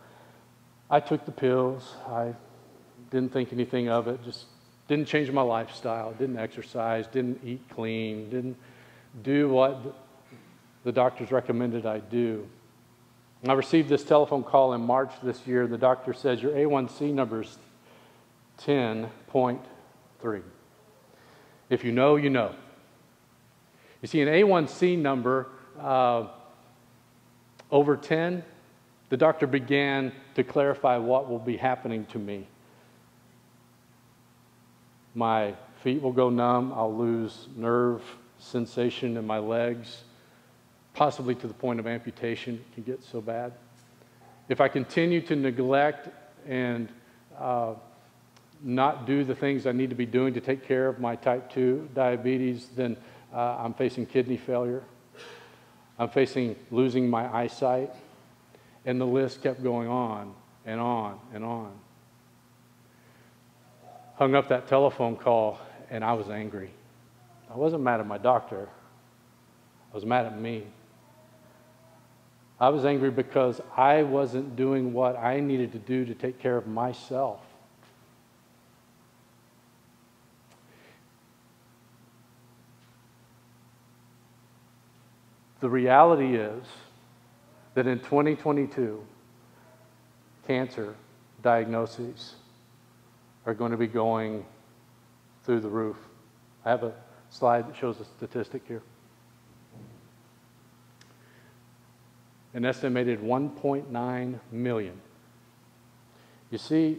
I 0.90 1.00
took 1.00 1.25
the 1.25 1.33
pills. 1.33 1.95
I 2.09 2.35
didn't 3.11 3.33
think 3.33 3.52
anything 3.52 3.88
of 3.88 4.09
it, 4.09 4.23
just 4.25 4.47
didn't 4.88 5.07
change 5.07 5.31
my 5.31 5.42
lifestyle, 5.42 6.12
didn't 6.12 6.38
exercise, 6.38 7.07
didn't 7.07 7.40
eat 7.45 7.61
clean, 7.71 8.31
didn't 8.31 8.57
do 9.23 9.49
what 9.49 9.95
the 10.85 10.92
doctors 10.92 11.31
recommended 11.31 11.87
I 11.87 11.99
do. 11.99 12.49
I 13.47 13.54
received 13.54 13.88
this 13.88 14.04
telephone 14.04 14.45
call 14.45 14.73
in 14.73 14.81
March 14.81 15.11
this 15.23 15.47
year. 15.47 15.66
The 15.66 15.78
doctor 15.78 16.12
says 16.12 16.40
your 16.40 16.52
A1C 16.52 17.12
number 17.12 17.42
is 17.42 17.59
10.3. 18.61 20.42
If 21.69 21.85
you 21.85 21.90
know, 21.90 22.16
you 22.16 22.31
know. 22.31 22.54
You 24.00 24.09
see, 24.09 24.21
an 24.21 24.28
A1C 24.28 24.97
number 24.97 25.49
uh, 25.81 26.28
over 27.71 27.97
10, 27.97 28.45
the 29.09 29.16
doctor 29.16 29.47
began 29.47 30.12
to 30.35 30.45
clarify 30.45 30.97
what 30.97 31.28
will 31.28 31.38
be 31.38 31.57
happening 31.57 32.07
to 32.07 32.19
me. 32.19 32.47
My 35.14 35.54
feet 35.83 36.00
will 36.00 36.12
go 36.12 36.31
numb, 36.31 36.73
I'll 36.73 36.97
lose 36.97 37.49
nerve 37.57 38.02
sensation 38.42 39.16
in 39.16 39.26
my 39.26 39.38
legs, 39.38 40.02
possibly 40.94 41.34
to 41.37 41.46
the 41.46 41.54
point 41.54 41.80
of 41.80 41.87
amputation. 41.87 42.54
It 42.54 42.75
can 42.75 42.82
get 42.82 43.02
so 43.02 43.20
bad. 43.20 43.52
If 44.49 44.61
I 44.61 44.68
continue 44.68 45.20
to 45.22 45.37
neglect 45.37 46.08
and 46.46 46.88
uh, 47.38 47.75
not 48.62 49.06
do 49.06 49.25
the 49.25 49.34
things 49.34 49.66
I 49.66 49.72
need 49.72 49.90
to 49.90 49.96
be 49.96 50.06
doing 50.06 50.34
to 50.34 50.40
take 50.40 50.66
care 50.66 50.88
of 50.88 50.99
my 50.99 51.16
type 51.16 51.52
2 51.52 51.90
diabetes, 51.94 52.68
then 52.76 52.96
uh, 53.32 53.56
I'm 53.58 53.75
facing 53.75 54.06
kidney 54.06 54.37
failure. 54.37 54.82
I'm 55.99 56.11
facing 56.11 56.56
losing 56.70 57.08
my 57.08 57.32
eyesight. 57.34 57.90
And 58.84 59.00
the 59.00 59.06
list 59.06 59.42
kept 59.42 59.62
going 59.62 59.88
on 59.88 60.34
and 60.66 60.80
on 60.80 61.18
and 61.32 61.44
on. 61.44 61.72
Hung 64.16 64.34
up 64.34 64.49
that 64.49 64.68
telephone 64.68 65.16
call, 65.16 65.58
and 65.90 66.04
I 66.04 66.12
was 66.12 66.28
angry. 66.28 66.70
I 67.52 67.56
wasn't 67.56 67.82
mad 67.82 68.00
at 68.00 68.06
my 68.06 68.18
doctor, 68.18 68.68
I 69.90 69.94
was 69.94 70.06
mad 70.06 70.25
at 70.25 70.40
me. 70.40 70.64
I 72.59 72.68
was 72.68 72.85
angry 72.85 73.11
because 73.11 73.61
I 73.76 74.04
wasn't 74.04 74.56
doing 74.56 74.92
what 74.92 75.18
I 75.18 75.40
needed 75.40 75.73
to 75.73 75.78
do 75.78 76.04
to 76.04 76.14
take 76.14 76.38
care 76.38 76.56
of 76.56 76.66
myself. 76.66 77.40
The 85.61 85.68
reality 85.68 86.37
is 86.37 86.64
that 87.75 87.87
in 87.87 87.99
2022, 87.99 89.04
cancer 90.47 90.94
diagnoses 91.42 92.35
are 93.44 93.54
going 93.54 93.73
to 93.73 93.76
be 93.76 93.87
going 93.88 94.44
through 95.44 95.61
the 95.61 95.68
roof. 95.68 95.97
I 96.64 96.71
have 96.71 96.85
a 96.85 96.92
slide 97.32 97.68
that 97.68 97.76
shows 97.76 97.98
a 97.98 98.04
statistic 98.04 98.62
here. 98.68 98.82
An 102.54 102.64
estimated 102.64 103.20
1.9 103.20 104.38
million. 104.52 105.00
You 106.50 106.58
see, 106.58 106.98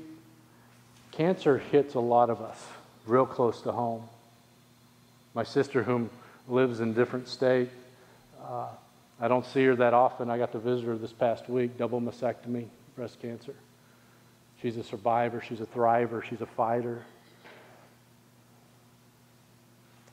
cancer 1.11 1.59
hits 1.59 1.93
a 1.93 1.99
lot 1.99 2.31
of 2.31 2.41
us 2.41 2.59
real 3.05 3.27
close 3.27 3.61
to 3.61 3.71
home. 3.71 4.03
My 5.35 5.43
sister, 5.43 5.83
whom 5.83 6.09
lives 6.47 6.79
in 6.79 6.89
a 6.89 6.93
different 6.93 7.27
state, 7.27 7.69
uh, 8.43 8.67
I 9.19 9.27
don't 9.27 9.45
see 9.45 9.63
her 9.65 9.75
that 9.75 9.93
often. 9.93 10.29
I 10.29 10.37
got 10.39 10.51
to 10.53 10.59
visit 10.59 10.85
her 10.85 10.97
this 10.97 11.13
past 11.13 11.47
week, 11.47 11.77
double 11.77 12.01
mastectomy, 12.01 12.65
breast 12.95 13.21
cancer. 13.21 13.53
She's 14.61 14.77
a 14.77 14.83
survivor, 14.83 15.41
she's 15.47 15.61
a 15.61 15.65
thriver, 15.65 16.23
she's 16.23 16.41
a 16.41 16.45
fighter. 16.45 17.03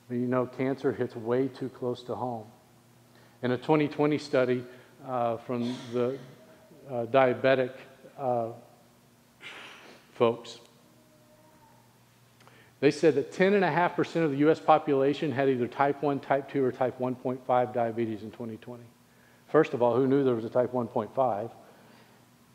you 0.17 0.27
know, 0.27 0.45
cancer 0.45 0.91
hits 0.91 1.15
way 1.15 1.47
too 1.47 1.69
close 1.69 2.03
to 2.03 2.15
home. 2.15 2.45
In 3.43 3.51
a 3.51 3.57
2020 3.57 4.17
study 4.17 4.65
uh, 5.07 5.37
from 5.37 5.75
the 5.93 6.17
uh, 6.89 7.05
diabetic 7.05 7.71
uh, 8.17 8.49
folks, 10.13 10.59
they 12.79 12.91
said 12.91 13.15
that 13.15 13.31
10.5% 13.31 14.23
of 14.23 14.31
the 14.31 14.37
U.S. 14.37 14.59
population 14.59 15.31
had 15.31 15.49
either 15.49 15.67
type 15.67 16.01
1, 16.01 16.19
type 16.19 16.51
2, 16.51 16.63
or 16.63 16.71
type 16.71 16.99
1.5 16.99 17.73
diabetes 17.73 18.23
in 18.23 18.31
2020. 18.31 18.83
First 19.47 19.73
of 19.73 19.81
all, 19.81 19.95
who 19.95 20.07
knew 20.07 20.23
there 20.23 20.35
was 20.35 20.45
a 20.45 20.49
type 20.49 20.73
1.5? 20.73 21.51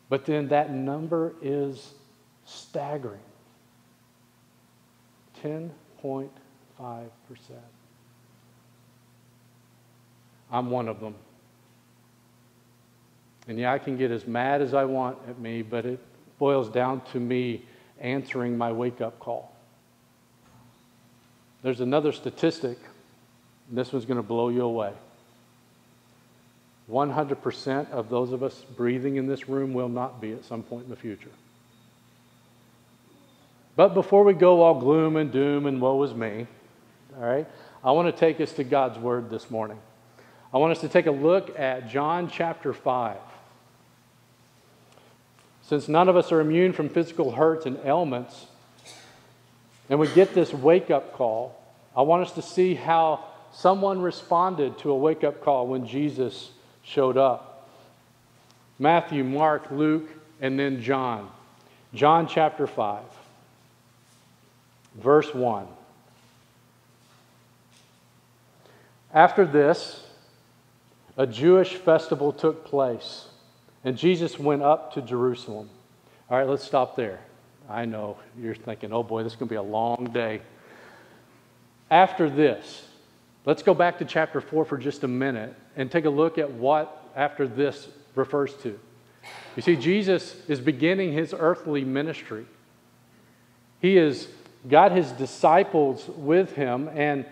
But 0.09 0.25
then 0.25 0.49
that 0.49 0.73
number 0.73 1.35
is 1.43 1.95
staggering 2.45 3.21
10.5%. 5.43 6.31
I'm 6.81 7.11
one 10.71 10.89
of 10.89 11.01
them. 11.01 11.15
And 13.49 13.59
yeah, 13.59 13.73
I 13.73 13.79
can 13.79 13.97
get 13.97 14.11
as 14.11 14.27
mad 14.27 14.61
as 14.61 14.75
I 14.75 14.85
want 14.85 15.19
at 15.29 15.39
me, 15.39 15.63
but 15.63 15.87
it 15.87 16.01
boils 16.39 16.69
down 16.69 17.01
to 17.13 17.21
me 17.21 17.65
answering 18.01 18.59
my 18.59 18.73
wake 18.73 19.01
up 19.01 19.19
call. 19.19 19.55
There's 21.63 21.81
another 21.81 22.13
statistic, 22.13 22.79
and 23.69 23.79
this 23.79 23.93
one's 23.93 24.05
going 24.05 24.19
to 24.19 24.23
blow 24.23 24.49
you 24.49 24.63
away. 24.63 24.93
100% 26.91 27.91
of 27.91 28.09
those 28.09 28.33
of 28.33 28.43
us 28.43 28.65
breathing 28.77 29.17
in 29.17 29.27
this 29.27 29.49
room 29.49 29.75
will 29.75 29.89
not 29.89 30.21
be 30.21 30.33
at 30.33 30.45
some 30.45 30.63
point 30.63 30.85
in 30.85 30.91
the 30.91 30.97
future. 30.97 31.31
But 33.75 33.95
before 33.95 34.25
we 34.25 34.33
go 34.33 34.63
all 34.63 34.79
gloom 34.79 35.17
and 35.17 35.33
doom 35.33 35.67
and 35.67 35.81
woe 35.81 36.03
is 36.03 36.15
me, 36.15 36.47
all 37.17 37.23
right, 37.23 37.47
I 37.83 37.93
want 37.93 38.15
to 38.15 38.21
take 38.21 38.43
us 38.43 38.53
to 38.55 38.65
God's 38.65 38.99
Word 38.99 39.31
this 39.31 39.51
morning. 39.51 39.79
I 40.53 40.59
want 40.59 40.73
us 40.73 40.83
to 40.83 40.89
take 40.89 41.07
a 41.07 41.11
look 41.11 41.59
at 41.59 41.89
John 41.89 42.29
chapter 42.29 42.75
5. 42.75 43.17
Since 45.63 45.89
none 45.89 46.11
of 46.11 46.17
us 46.17 46.31
are 46.31 46.41
immune 46.41 46.75
from 46.75 46.91
physical 46.91 47.31
hurts 47.31 47.65
and 47.65 47.79
ailments, 47.87 48.47
and 49.89 49.99
we 49.99 50.09
get 50.09 50.35
this 50.35 50.53
wake 50.53 50.91
up 50.91 51.15
call, 51.15 51.59
I 51.97 52.03
want 52.03 52.23
us 52.23 52.33
to 52.33 52.43
see 52.43 52.75
how 52.75 53.25
someone 53.51 54.03
responded 54.03 54.79
to 54.81 54.91
a 54.91 54.97
wake 54.97 55.25
up 55.25 55.43
call 55.43 55.67
when 55.69 55.87
Jesus 55.87 56.51
showed 56.83 57.17
up. 57.17 57.71
Matthew, 58.79 59.25
Mark, 59.25 59.71
Luke, 59.71 60.11
and 60.43 60.59
then 60.59 60.83
John. 60.83 61.31
John 61.95 62.29
chapter 62.29 62.67
5, 62.67 63.03
verse 64.97 65.33
1. 65.33 65.67
After 69.13 69.45
this, 69.45 70.03
a 71.17 71.27
Jewish 71.27 71.75
festival 71.75 72.33
took 72.33 72.65
place, 72.65 73.29
and 73.85 73.97
Jesus 73.97 74.39
went 74.39 74.63
up 74.63 74.93
to 74.95 75.03
Jerusalem. 75.03 75.71
All 76.29 76.39
right, 76.39 76.49
let's 76.49 76.65
stop 76.65 76.97
there. 76.97 77.21
I 77.69 77.85
know 77.85 78.19
you're 78.39 78.55
thinking, 78.55 78.93
oh 78.93 79.03
boy, 79.03 79.23
this 79.23 79.33
is 79.33 79.39
going 79.39 79.49
to 79.49 79.53
be 79.53 79.57
a 79.57 79.63
long 79.63 80.11
day. 80.13 80.41
After 81.91 82.29
this, 82.29 82.87
let's 83.45 83.63
go 83.63 83.75
back 83.75 83.99
to 83.99 84.05
chapter 84.05 84.41
4 84.41 84.65
for 84.65 84.77
just 84.77 85.05
a 85.05 85.09
minute 85.09 85.55
and 85.77 85.91
take 85.91 86.05
a 86.05 86.11
look 86.11 86.39
at 86.39 86.51
what 86.51 87.11
after 87.15 87.47
this 87.47 87.89
refers 88.15 88.55
to. 88.55 88.79
You 89.57 89.63
see, 89.63 89.77
Jesus 89.77 90.37
is 90.49 90.61
beginning 90.61 91.13
his 91.13 91.35
earthly 91.37 91.85
ministry. 91.85 92.47
He 93.81 93.97
has 93.97 94.29
got 94.69 94.93
his 94.93 95.13
disciples 95.13 96.09
with 96.09 96.53
him, 96.55 96.89
and 96.93 97.25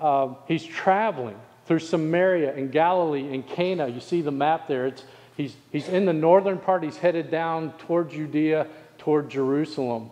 uh, 0.00 0.34
he's 0.46 0.64
traveling 0.64 1.36
through 1.66 1.78
Samaria 1.80 2.54
and 2.54 2.72
Galilee 2.72 3.32
and 3.32 3.46
Cana. 3.46 3.86
You 3.88 4.00
see 4.00 4.22
the 4.22 4.32
map 4.32 4.66
there. 4.66 4.86
It's, 4.86 5.04
he's, 5.36 5.54
he's 5.70 5.88
in 5.88 6.04
the 6.04 6.12
northern 6.12 6.58
part, 6.58 6.82
he's 6.82 6.96
headed 6.96 7.30
down 7.30 7.72
toward 7.78 8.10
Judea 8.10 8.66
toward 8.98 9.30
Jerusalem. 9.30 10.10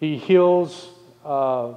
He 0.00 0.16
heals 0.16 0.88
uh, 1.24 1.70
uh, 1.70 1.76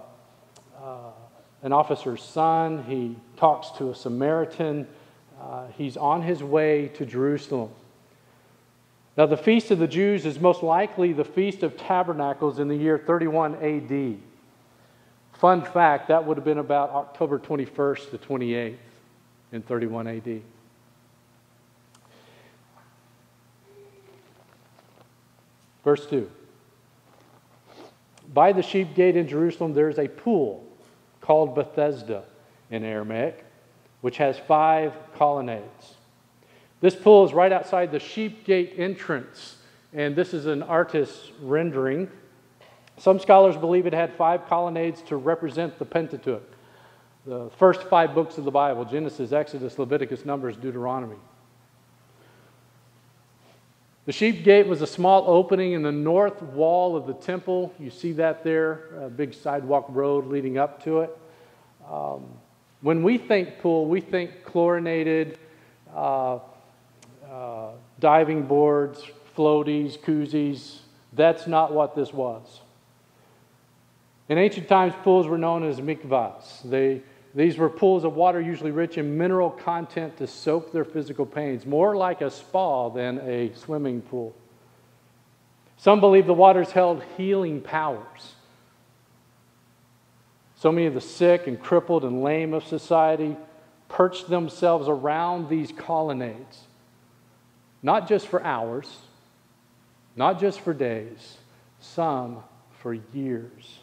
an 1.63 1.73
officer's 1.73 2.21
son. 2.21 2.83
He 2.83 3.15
talks 3.37 3.71
to 3.77 3.89
a 3.89 3.95
Samaritan. 3.95 4.87
Uh, 5.41 5.67
he's 5.75 5.97
on 5.97 6.21
his 6.21 6.43
way 6.43 6.89
to 6.89 7.05
Jerusalem. 7.05 7.71
Now, 9.17 9.25
the 9.25 9.37
Feast 9.37 9.71
of 9.71 9.79
the 9.79 9.87
Jews 9.87 10.25
is 10.25 10.39
most 10.39 10.63
likely 10.63 11.13
the 11.13 11.25
Feast 11.25 11.63
of 11.63 11.77
Tabernacles 11.77 12.59
in 12.59 12.67
the 12.67 12.75
year 12.75 12.97
31 12.97 13.55
AD. 13.55 14.30
Fun 15.41 15.63
fact 15.63 16.09
that 16.09 16.23
would 16.23 16.37
have 16.37 16.45
been 16.45 16.59
about 16.59 16.91
October 16.91 17.39
21st 17.39 18.11
to 18.11 18.17
28th 18.19 18.75
in 19.51 19.63
31 19.63 20.07
AD. 20.07 20.41
Verse 25.83 26.05
2. 26.05 26.29
By 28.31 28.51
the 28.53 28.61
sheep 28.61 28.93
gate 28.93 29.17
in 29.17 29.27
Jerusalem, 29.27 29.73
there 29.73 29.89
is 29.89 29.97
a 29.97 30.07
pool 30.07 30.63
called 31.21 31.55
Bethesda 31.55 32.23
in 32.69 32.83
Aramaic, 32.83 33.43
which 34.01 34.17
has 34.17 34.37
five 34.37 34.93
colonnades. 35.15 35.95
This 36.81 36.93
pool 36.95 37.25
is 37.25 37.33
right 37.33 37.51
outside 37.51 37.91
the 37.91 37.99
sheep 37.99 38.45
gate 38.45 38.75
entrance, 38.77 39.55
and 39.91 40.15
this 40.15 40.35
is 40.35 40.45
an 40.45 40.61
artist's 40.61 41.31
rendering. 41.41 42.11
Some 43.01 43.17
scholars 43.17 43.57
believe 43.57 43.87
it 43.87 43.93
had 43.93 44.13
five 44.13 44.47
colonnades 44.47 45.01
to 45.07 45.17
represent 45.17 45.79
the 45.79 45.85
Pentateuch, 45.85 46.47
the 47.25 47.49
first 47.57 47.81
five 47.85 48.13
books 48.13 48.37
of 48.37 48.45
the 48.45 48.51
Bible 48.51 48.85
Genesis, 48.85 49.31
Exodus, 49.31 49.79
Leviticus, 49.79 50.23
Numbers, 50.23 50.55
Deuteronomy. 50.55 51.15
The 54.05 54.11
sheep 54.11 54.43
gate 54.43 54.67
was 54.67 54.83
a 54.83 54.87
small 54.87 55.23
opening 55.27 55.71
in 55.71 55.81
the 55.81 55.91
north 55.91 56.43
wall 56.43 56.95
of 56.95 57.07
the 57.07 57.15
temple. 57.15 57.73
You 57.79 57.89
see 57.89 58.11
that 58.13 58.43
there, 58.43 58.93
a 59.01 59.09
big 59.09 59.33
sidewalk 59.33 59.87
road 59.89 60.27
leading 60.27 60.59
up 60.59 60.83
to 60.83 60.99
it. 60.99 61.17
Um, 61.89 62.27
when 62.81 63.01
we 63.01 63.17
think 63.17 63.57
pool, 63.57 63.87
we 63.87 64.01
think 64.01 64.43
chlorinated 64.43 65.39
uh, 65.95 66.37
uh, 67.27 67.71
diving 67.99 68.43
boards, 68.43 69.03
floaties, 69.35 69.97
koozies. 69.97 70.81
That's 71.13 71.47
not 71.47 71.73
what 71.73 71.95
this 71.95 72.13
was. 72.13 72.61
In 74.31 74.37
ancient 74.37 74.69
times, 74.69 74.93
pools 75.03 75.27
were 75.27 75.37
known 75.37 75.61
as 75.61 75.81
mikvahs. 75.81 76.61
They, 76.63 77.01
these 77.35 77.57
were 77.57 77.69
pools 77.69 78.05
of 78.05 78.15
water 78.15 78.39
usually 78.39 78.71
rich 78.71 78.97
in 78.97 79.17
mineral 79.17 79.49
content 79.49 80.15
to 80.19 80.25
soak 80.25 80.71
their 80.71 80.85
physical 80.85 81.25
pains, 81.25 81.65
more 81.65 81.97
like 81.97 82.21
a 82.21 82.31
spa 82.31 82.87
than 82.87 83.19
a 83.27 83.53
swimming 83.55 84.01
pool. 84.01 84.33
Some 85.75 85.99
believe 85.99 86.27
the 86.27 86.33
waters 86.33 86.71
held 86.71 87.03
healing 87.17 87.59
powers. 87.59 88.35
So 90.55 90.71
many 90.71 90.87
of 90.87 90.93
the 90.93 91.01
sick 91.01 91.47
and 91.47 91.61
crippled 91.61 92.05
and 92.05 92.23
lame 92.23 92.53
of 92.53 92.63
society 92.65 93.35
perched 93.89 94.29
themselves 94.29 94.87
around 94.87 95.49
these 95.49 95.73
colonnades, 95.73 96.59
not 97.83 98.07
just 98.07 98.27
for 98.27 98.41
hours, 98.45 98.99
not 100.15 100.39
just 100.39 100.61
for 100.61 100.73
days, 100.73 101.37
some 101.81 102.37
for 102.79 102.93
years 102.93 103.80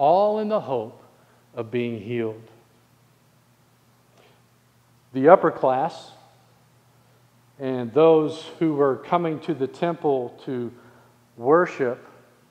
all 0.00 0.38
in 0.38 0.48
the 0.48 0.60
hope 0.60 1.04
of 1.54 1.70
being 1.70 2.00
healed. 2.00 2.42
The 5.12 5.28
upper 5.28 5.50
class 5.50 6.12
and 7.58 7.92
those 7.92 8.46
who 8.58 8.72
were 8.72 8.96
coming 8.96 9.38
to 9.40 9.52
the 9.52 9.66
temple 9.66 10.40
to 10.46 10.72
worship 11.36 12.02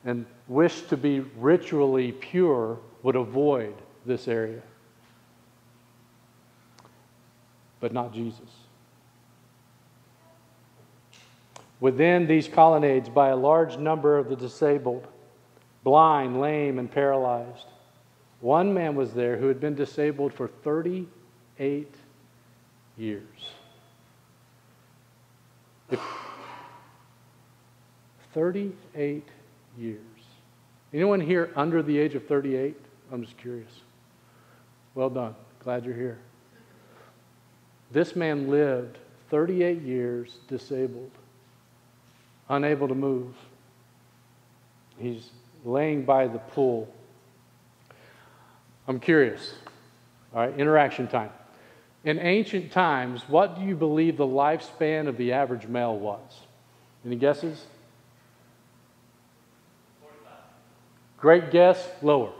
and 0.05 0.27
wish 0.47 0.83
to 0.83 0.95
be 0.95 1.21
ritually 1.39 2.11
pure 2.11 2.77
would 3.01 3.15
avoid 3.15 3.73
this 4.05 4.27
area. 4.27 4.61
But 7.79 7.93
not 7.93 8.13
Jesus. 8.13 8.51
Within 11.79 12.27
these 12.27 12.47
colonnades, 12.47 13.09
by 13.09 13.29
a 13.29 13.35
large 13.35 13.77
number 13.77 14.19
of 14.19 14.29
the 14.29 14.35
disabled, 14.35 15.07
blind, 15.89 16.39
lame, 16.39 16.77
and 16.77 16.91
paralyzed. 16.91 17.65
One 18.41 18.75
man 18.75 18.93
was 18.93 19.11
there 19.11 19.37
who 19.37 19.47
had 19.47 19.59
been 19.59 19.73
disabled 19.73 20.31
for 20.31 20.47
38 20.47 21.91
years. 22.95 23.23
If 25.89 25.99
38 28.35 29.27
years. 29.79 29.99
Anyone 30.93 31.19
here 31.19 31.51
under 31.55 31.81
the 31.81 31.97
age 31.97 32.13
of 32.13 32.27
38? 32.27 32.77
I'm 33.11 33.23
just 33.23 33.37
curious. 33.39 33.71
Well 34.93 35.09
done. 35.09 35.33
Glad 35.63 35.85
you're 35.85 35.95
here. 35.95 36.19
This 37.91 38.15
man 38.15 38.47
lived 38.47 38.99
38 39.31 39.81
years 39.81 40.37
disabled, 40.47 41.09
unable 42.47 42.87
to 42.87 42.93
move. 42.93 43.33
He's 44.99 45.31
laying 45.63 46.03
by 46.03 46.27
the 46.27 46.39
pool. 46.39 46.93
I'm 48.87 48.99
curious. 48.99 49.53
All 50.33 50.41
right, 50.41 50.59
interaction 50.59 51.07
time. 51.07 51.31
In 52.03 52.17
ancient 52.19 52.71
times, 52.71 53.23
what 53.27 53.57
do 53.57 53.65
you 53.65 53.75
believe 53.75 54.17
the 54.17 54.25
lifespan 54.25 55.07
of 55.07 55.17
the 55.17 55.33
average 55.33 55.67
male 55.67 55.97
was? 55.97 56.21
Any 57.05 57.15
guesses? 57.15 57.65
45. 60.01 60.33
Great 61.17 61.51
guess, 61.51 61.89
lower. 62.01 62.31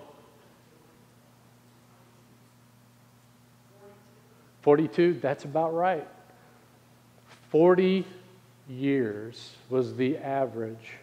42, 4.62 5.20
that's 5.22 5.46
about 5.46 5.74
right. 5.74 6.08
40 7.50 8.06
years 8.70 9.56
was 9.70 9.96
the 9.96 10.18
average 10.18 10.94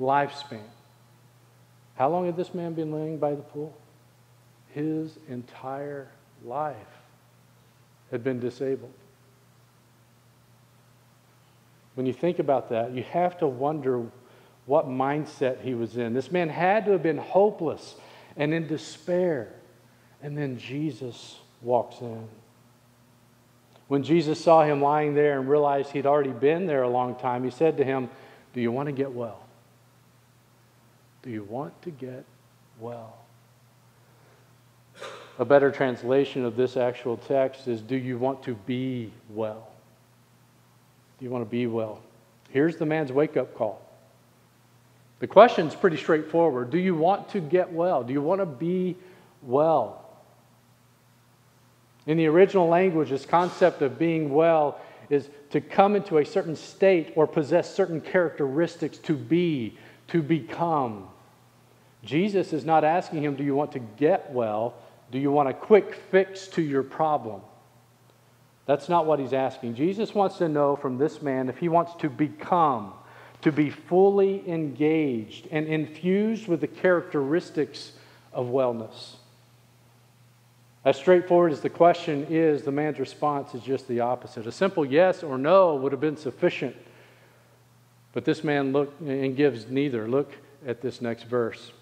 lifespan. 0.00 0.62
How 1.96 2.08
long 2.08 2.26
had 2.26 2.36
this 2.36 2.54
man 2.54 2.74
been 2.74 2.92
laying 2.92 3.18
by 3.18 3.34
the 3.34 3.42
pool? 3.42 3.76
His 4.70 5.18
entire 5.28 6.08
life 6.44 6.76
had 8.10 8.22
been 8.22 8.38
disabled. 8.38 8.92
When 11.94 12.06
you 12.06 12.12
think 12.12 12.38
about 12.38 12.70
that, 12.70 12.92
you 12.92 13.02
have 13.02 13.38
to 13.38 13.46
wonder 13.48 14.04
what 14.66 14.86
mindset 14.86 15.60
he 15.62 15.74
was 15.74 15.96
in. 15.96 16.14
This 16.14 16.30
man 16.30 16.48
had 16.48 16.84
to 16.84 16.92
have 16.92 17.02
been 17.02 17.18
hopeless 17.18 17.96
and 18.36 18.54
in 18.54 18.68
despair. 18.68 19.48
And 20.22 20.38
then 20.38 20.58
Jesus 20.58 21.38
walks 21.62 22.00
in. 22.00 22.28
When 23.88 24.02
Jesus 24.02 24.40
saw 24.40 24.62
him 24.62 24.82
lying 24.82 25.14
there 25.14 25.40
and 25.40 25.48
realized 25.48 25.90
he'd 25.90 26.06
already 26.06 26.30
been 26.30 26.66
there 26.66 26.82
a 26.82 26.88
long 26.88 27.14
time, 27.16 27.42
he 27.42 27.50
said 27.50 27.78
to 27.78 27.84
him, 27.84 28.10
Do 28.52 28.60
you 28.60 28.70
want 28.70 28.86
to 28.86 28.92
get 28.92 29.10
well? 29.10 29.40
Do 31.28 31.34
you 31.34 31.44
want 31.44 31.82
to 31.82 31.90
get 31.90 32.24
well? 32.80 33.14
A 35.38 35.44
better 35.44 35.70
translation 35.70 36.42
of 36.42 36.56
this 36.56 36.74
actual 36.74 37.18
text 37.18 37.68
is 37.68 37.82
Do 37.82 37.96
you 37.96 38.16
want 38.16 38.42
to 38.44 38.54
be 38.54 39.12
well? 39.28 39.68
Do 41.18 41.26
you 41.26 41.30
want 41.30 41.44
to 41.44 41.50
be 41.50 41.66
well? 41.66 42.00
Here's 42.48 42.76
the 42.76 42.86
man's 42.86 43.12
wake 43.12 43.36
up 43.36 43.54
call. 43.54 43.82
The 45.20 45.26
question's 45.26 45.74
pretty 45.74 45.98
straightforward. 45.98 46.70
Do 46.70 46.78
you 46.78 46.94
want 46.94 47.28
to 47.28 47.40
get 47.40 47.70
well? 47.70 48.02
Do 48.02 48.14
you 48.14 48.22
want 48.22 48.40
to 48.40 48.46
be 48.46 48.96
well? 49.42 50.08
In 52.06 52.16
the 52.16 52.24
original 52.24 52.68
language, 52.68 53.10
this 53.10 53.26
concept 53.26 53.82
of 53.82 53.98
being 53.98 54.32
well 54.32 54.80
is 55.10 55.28
to 55.50 55.60
come 55.60 55.94
into 55.94 56.16
a 56.16 56.24
certain 56.24 56.56
state 56.56 57.12
or 57.16 57.26
possess 57.26 57.74
certain 57.74 58.00
characteristics 58.00 58.96
to 59.00 59.14
be, 59.14 59.76
to 60.06 60.22
become. 60.22 61.06
Jesus 62.04 62.52
is 62.52 62.64
not 62.64 62.84
asking 62.84 63.22
him, 63.22 63.34
Do 63.34 63.44
you 63.44 63.54
want 63.54 63.72
to 63.72 63.80
get 63.80 64.30
well? 64.32 64.74
Do 65.10 65.18
you 65.18 65.32
want 65.32 65.48
a 65.48 65.54
quick 65.54 65.94
fix 66.10 66.46
to 66.48 66.62
your 66.62 66.82
problem? 66.82 67.40
That's 68.66 68.88
not 68.88 69.06
what 69.06 69.18
he's 69.18 69.32
asking. 69.32 69.74
Jesus 69.74 70.14
wants 70.14 70.36
to 70.38 70.48
know 70.48 70.76
from 70.76 70.98
this 70.98 71.22
man 71.22 71.48
if 71.48 71.56
he 71.56 71.68
wants 71.68 71.94
to 72.00 72.10
become, 72.10 72.92
to 73.40 73.50
be 73.50 73.70
fully 73.70 74.46
engaged 74.46 75.48
and 75.50 75.66
infused 75.66 76.48
with 76.48 76.60
the 76.60 76.66
characteristics 76.66 77.92
of 78.32 78.48
wellness. 78.48 79.14
As 80.84 80.96
straightforward 80.96 81.52
as 81.52 81.60
the 81.60 81.70
question 81.70 82.26
is, 82.28 82.62
the 82.62 82.72
man's 82.72 82.98
response 82.98 83.54
is 83.54 83.62
just 83.62 83.88
the 83.88 84.00
opposite. 84.00 84.46
A 84.46 84.52
simple 84.52 84.84
yes 84.84 85.22
or 85.22 85.38
no 85.38 85.74
would 85.76 85.92
have 85.92 86.00
been 86.00 86.16
sufficient. 86.16 86.76
But 88.12 88.24
this 88.24 88.44
man 88.44 88.72
look 88.72 88.94
and 89.00 89.36
gives 89.36 89.68
neither. 89.68 90.08
Look 90.08 90.32
at 90.66 90.80
this 90.80 91.00
next 91.00 91.24
verse. 91.24 91.72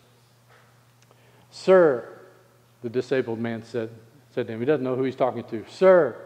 Sir, 1.51 2.09
the 2.83 2.89
disabled 2.89 3.39
man 3.39 3.63
said, 3.63 3.91
said 4.35 4.47
to 4.47 4.53
him, 4.53 4.61
he 4.61 4.67
doesn't 4.67 4.85
know 4.85 4.97
who 4.97 5.05
he's 5.05 5.17
talking 5.17 5.45
to. 5.45 5.65
Sir, 5.69 6.17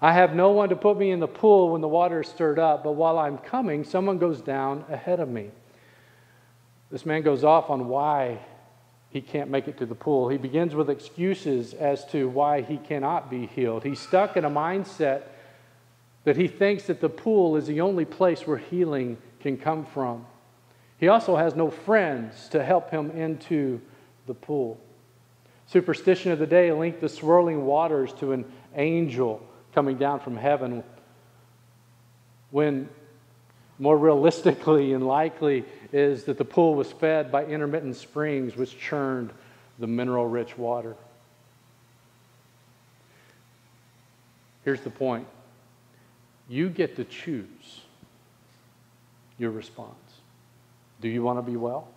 I 0.00 0.12
have 0.12 0.34
no 0.34 0.50
one 0.50 0.68
to 0.70 0.76
put 0.76 0.98
me 0.98 1.10
in 1.10 1.20
the 1.20 1.28
pool 1.28 1.70
when 1.70 1.80
the 1.80 1.88
water 1.88 2.20
is 2.20 2.28
stirred 2.28 2.58
up, 2.58 2.82
but 2.82 2.92
while 2.92 3.18
I'm 3.18 3.38
coming, 3.38 3.84
someone 3.84 4.18
goes 4.18 4.40
down 4.40 4.84
ahead 4.88 5.20
of 5.20 5.28
me. 5.28 5.50
This 6.90 7.06
man 7.06 7.22
goes 7.22 7.44
off 7.44 7.70
on 7.70 7.88
why 7.88 8.40
he 9.10 9.20
can't 9.20 9.50
make 9.50 9.68
it 9.68 9.78
to 9.78 9.86
the 9.86 9.94
pool. 9.94 10.28
He 10.28 10.38
begins 10.38 10.74
with 10.74 10.90
excuses 10.90 11.74
as 11.74 12.04
to 12.06 12.28
why 12.28 12.62
he 12.62 12.78
cannot 12.78 13.30
be 13.30 13.46
healed. 13.46 13.84
He's 13.84 14.00
stuck 14.00 14.36
in 14.36 14.44
a 14.44 14.50
mindset 14.50 15.22
that 16.24 16.36
he 16.36 16.48
thinks 16.48 16.84
that 16.84 17.00
the 17.00 17.08
pool 17.08 17.56
is 17.56 17.66
the 17.66 17.80
only 17.80 18.04
place 18.04 18.46
where 18.46 18.58
healing 18.58 19.18
can 19.40 19.56
come 19.56 19.84
from. 19.84 20.26
He 20.98 21.08
also 21.08 21.36
has 21.36 21.54
no 21.54 21.70
friends 21.70 22.48
to 22.48 22.64
help 22.64 22.90
him 22.90 23.10
into 23.10 23.80
the 24.26 24.34
pool. 24.34 24.78
Superstition 25.66 26.32
of 26.32 26.38
the 26.38 26.46
day 26.46 26.72
linked 26.72 27.00
the 27.00 27.08
swirling 27.08 27.64
waters 27.64 28.12
to 28.14 28.32
an 28.32 28.44
angel 28.74 29.46
coming 29.74 29.96
down 29.96 30.20
from 30.20 30.36
heaven, 30.36 30.82
when 32.50 32.88
more 33.78 33.96
realistically 33.96 34.92
and 34.92 35.06
likely 35.06 35.64
is 35.92 36.24
that 36.24 36.38
the 36.38 36.44
pool 36.44 36.74
was 36.74 36.92
fed 36.92 37.32
by 37.32 37.44
intermittent 37.44 37.96
springs 37.96 38.54
which 38.56 38.78
churned 38.78 39.30
the 39.78 39.86
mineral 39.86 40.26
rich 40.26 40.56
water. 40.56 40.94
Here's 44.64 44.80
the 44.82 44.90
point 44.90 45.26
you 46.48 46.68
get 46.68 46.96
to 46.96 47.04
choose 47.04 47.80
your 49.38 49.50
response. 49.50 49.96
Do 51.00 51.08
you 51.08 51.22
want 51.22 51.38
to 51.38 51.42
be 51.42 51.56
well? 51.56 51.88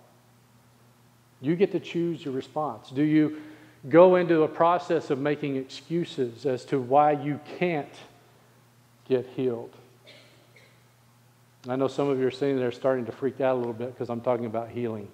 You 1.45 1.55
get 1.55 1.71
to 1.73 1.79
choose 1.79 2.25
your 2.25 2.33
response. 2.33 2.89
Do 2.89 3.03
you 3.03 3.41
go 3.89 4.15
into 4.15 4.43
a 4.43 4.47
process 4.47 5.09
of 5.09 5.19
making 5.19 5.57
excuses 5.57 6.45
as 6.45 6.65
to 6.65 6.79
why 6.79 7.11
you 7.11 7.39
can't 7.59 7.93
get 9.07 9.27
healed. 9.35 9.73
I 11.67 11.75
know 11.75 11.87
some 11.87 12.09
of 12.09 12.19
you 12.19 12.27
are 12.27 12.31
sitting 12.31 12.57
there 12.57 12.71
starting 12.71 13.05
to 13.05 13.11
freak 13.11 13.41
out 13.41 13.55
a 13.55 13.57
little 13.57 13.73
bit 13.73 13.93
because 13.93 14.09
I'm 14.09 14.21
talking 14.21 14.45
about 14.45 14.69
healing. 14.69 15.07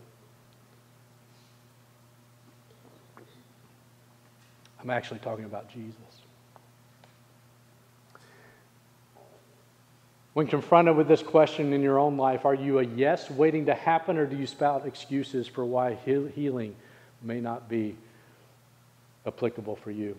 I'm 4.82 4.90
actually 4.90 5.20
talking 5.20 5.46
about 5.46 5.70
Jesus. 5.70 5.96
When 10.34 10.48
confronted 10.48 10.96
with 10.96 11.08
this 11.08 11.22
question 11.22 11.74
in 11.74 11.82
your 11.82 12.00
own 12.00 12.16
life, 12.16 12.46
are 12.46 12.56
you 12.56 12.80
a 12.80 12.86
yes 12.86 13.30
waiting 13.30 13.66
to 13.66 13.74
happen, 13.74 14.18
or 14.18 14.26
do 14.26 14.38
you 14.38 14.48
spout 14.48 14.86
excuses 14.86 15.48
for 15.48 15.66
why 15.66 15.96
healing 16.06 16.76
may 17.22 17.42
not 17.42 17.68
be 17.68 17.96
applicable 19.26 19.76
for 19.76 19.92
you? 19.92 20.16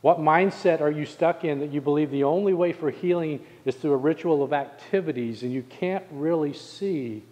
What 0.00 0.18
mindset 0.18 0.80
are 0.80 0.90
you 0.90 1.06
stuck 1.06 1.44
in 1.44 1.60
that 1.60 1.72
you 1.72 1.80
believe 1.80 2.10
the 2.10 2.24
only 2.24 2.52
way 2.52 2.72
for 2.72 2.90
healing 2.90 3.46
is 3.64 3.76
through 3.76 3.92
a 3.92 3.96
ritual 3.96 4.42
of 4.42 4.52
activities 4.52 5.44
and 5.44 5.52
you 5.52 5.62
can't 5.62 6.04
really 6.10 6.52
see 6.52 7.22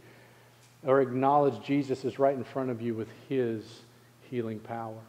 or 0.87 1.01
acknowledge 1.01 1.63
Jesus 1.65 2.05
is 2.05 2.21
right 2.21 2.35
in 2.35 2.45
front 2.45 2.71
of 2.71 2.81
you 2.81 2.95
with 2.95 3.09
his 3.29 3.65
healing 4.31 4.61
power? 4.61 5.01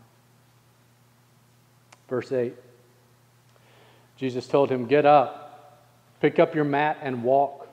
Verse 2.09 2.31
8 2.31 2.55
Jesus 4.17 4.47
told 4.47 4.69
him, 4.69 4.85
Get 4.85 5.05
up, 5.05 5.40
pick 6.21 6.39
up 6.39 6.55
your 6.55 6.63
mat, 6.63 6.99
and 7.01 7.23
walk. 7.23 7.67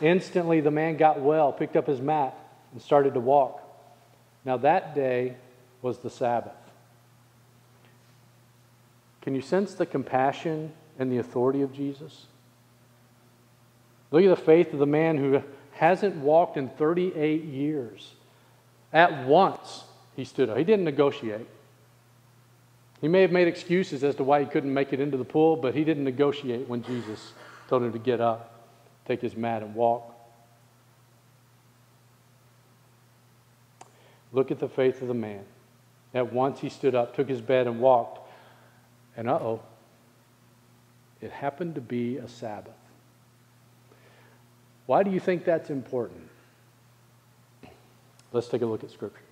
Instantly, 0.00 0.60
the 0.60 0.70
man 0.70 0.96
got 0.96 1.20
well, 1.20 1.52
picked 1.52 1.76
up 1.76 1.86
his 1.86 2.00
mat, 2.00 2.36
and 2.72 2.80
started 2.80 3.14
to 3.14 3.20
walk. 3.20 3.60
Now, 4.44 4.58
that 4.58 4.94
day 4.94 5.36
was 5.82 5.98
the 5.98 6.10
Sabbath. 6.10 6.52
Can 9.22 9.34
you 9.34 9.40
sense 9.40 9.74
the 9.74 9.86
compassion 9.86 10.72
and 10.98 11.10
the 11.10 11.18
authority 11.18 11.62
of 11.62 11.72
Jesus? 11.72 12.26
Look 14.10 14.22
at 14.22 14.28
the 14.28 14.36
faith 14.36 14.72
of 14.72 14.78
the 14.78 14.86
man 14.86 15.16
who 15.16 15.42
hasn't 15.72 16.16
walked 16.16 16.56
in 16.56 16.68
38 16.68 17.42
years. 17.44 18.12
At 18.92 19.26
once, 19.26 19.84
he 20.14 20.24
stood 20.24 20.50
up. 20.50 20.58
He 20.58 20.64
didn't 20.64 20.84
negotiate. 20.84 21.46
He 23.04 23.08
may 23.08 23.20
have 23.20 23.32
made 23.32 23.48
excuses 23.48 24.02
as 24.02 24.14
to 24.14 24.24
why 24.24 24.40
he 24.40 24.46
couldn't 24.46 24.72
make 24.72 24.94
it 24.94 24.98
into 24.98 25.18
the 25.18 25.26
pool, 25.26 25.56
but 25.56 25.74
he 25.74 25.84
didn't 25.84 26.04
negotiate 26.04 26.66
when 26.66 26.82
Jesus 26.82 27.34
told 27.68 27.82
him 27.82 27.92
to 27.92 27.98
get 27.98 28.18
up, 28.18 28.66
take 29.04 29.20
his 29.20 29.36
mat, 29.36 29.62
and 29.62 29.74
walk. 29.74 30.10
Look 34.32 34.50
at 34.50 34.58
the 34.58 34.70
faith 34.70 35.02
of 35.02 35.08
the 35.08 35.12
man. 35.12 35.44
At 36.14 36.32
once 36.32 36.60
he 36.60 36.70
stood 36.70 36.94
up, 36.94 37.14
took 37.14 37.28
his 37.28 37.42
bed, 37.42 37.66
and 37.66 37.78
walked. 37.78 38.26
And 39.18 39.28
uh 39.28 39.34
oh, 39.34 39.60
it 41.20 41.30
happened 41.30 41.74
to 41.74 41.82
be 41.82 42.16
a 42.16 42.26
Sabbath. 42.26 42.72
Why 44.86 45.02
do 45.02 45.10
you 45.10 45.20
think 45.20 45.44
that's 45.44 45.68
important? 45.68 46.30
Let's 48.32 48.48
take 48.48 48.62
a 48.62 48.66
look 48.66 48.82
at 48.82 48.90
Scripture. 48.90 49.23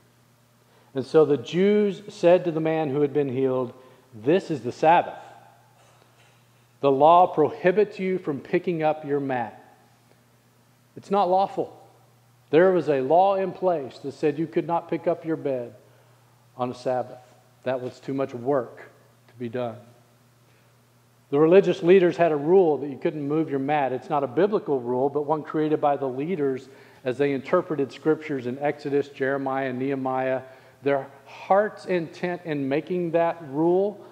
And 0.94 1.04
so 1.04 1.24
the 1.24 1.36
Jews 1.36 2.02
said 2.08 2.44
to 2.44 2.50
the 2.50 2.60
man 2.60 2.90
who 2.90 3.00
had 3.00 3.12
been 3.12 3.28
healed, 3.28 3.72
This 4.14 4.50
is 4.50 4.60
the 4.60 4.72
Sabbath. 4.72 5.18
The 6.80 6.90
law 6.90 7.28
prohibits 7.28 7.98
you 7.98 8.18
from 8.18 8.40
picking 8.40 8.82
up 8.82 9.04
your 9.04 9.20
mat. 9.20 9.58
It's 10.96 11.10
not 11.10 11.30
lawful. 11.30 11.78
There 12.50 12.72
was 12.72 12.88
a 12.88 13.00
law 13.00 13.36
in 13.36 13.52
place 13.52 13.98
that 13.98 14.12
said 14.12 14.38
you 14.38 14.46
could 14.46 14.66
not 14.66 14.90
pick 14.90 15.06
up 15.06 15.24
your 15.24 15.36
bed 15.36 15.74
on 16.56 16.70
a 16.70 16.74
Sabbath. 16.74 17.20
That 17.62 17.80
was 17.80 17.98
too 18.00 18.12
much 18.12 18.34
work 18.34 18.90
to 19.28 19.34
be 19.38 19.48
done. 19.48 19.76
The 21.30 21.38
religious 21.38 21.82
leaders 21.82 22.18
had 22.18 22.30
a 22.30 22.36
rule 22.36 22.76
that 22.78 22.90
you 22.90 22.98
couldn't 22.98 23.26
move 23.26 23.48
your 23.48 23.58
mat. 23.58 23.92
It's 23.92 24.10
not 24.10 24.22
a 24.22 24.26
biblical 24.26 24.80
rule, 24.80 25.08
but 25.08 25.22
one 25.22 25.42
created 25.42 25.80
by 25.80 25.96
the 25.96 26.06
leaders 26.06 26.68
as 27.04 27.16
they 27.16 27.32
interpreted 27.32 27.90
scriptures 27.90 28.46
in 28.46 28.58
Exodus, 28.58 29.08
Jeremiah, 29.08 29.72
Nehemiah. 29.72 30.42
Their 30.82 31.06
heart's 31.26 31.86
intent 31.86 32.42
in 32.44 32.68
making 32.68 33.12
that 33.12 33.42
rule 33.48 34.04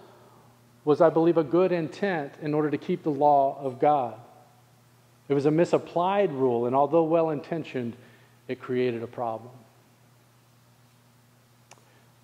was, 0.85 1.00
I 1.00 1.11
believe, 1.11 1.37
a 1.37 1.44
good 1.44 1.72
intent 1.72 2.35
in 2.40 2.54
order 2.54 2.70
to 2.70 2.78
keep 2.78 3.02
the 3.02 3.11
law 3.11 3.59
of 3.61 3.80
God. 3.80 4.14
It 5.28 5.35
was 5.35 5.46
a 5.46 5.50
misapplied 5.50 6.33
rule, 6.33 6.66
and 6.66 6.74
although 6.74 7.04
well 7.04 7.30
intentioned, 7.30 7.96
it 8.48 8.61
created 8.61 9.02
a 9.02 9.06
problem. 9.06 9.52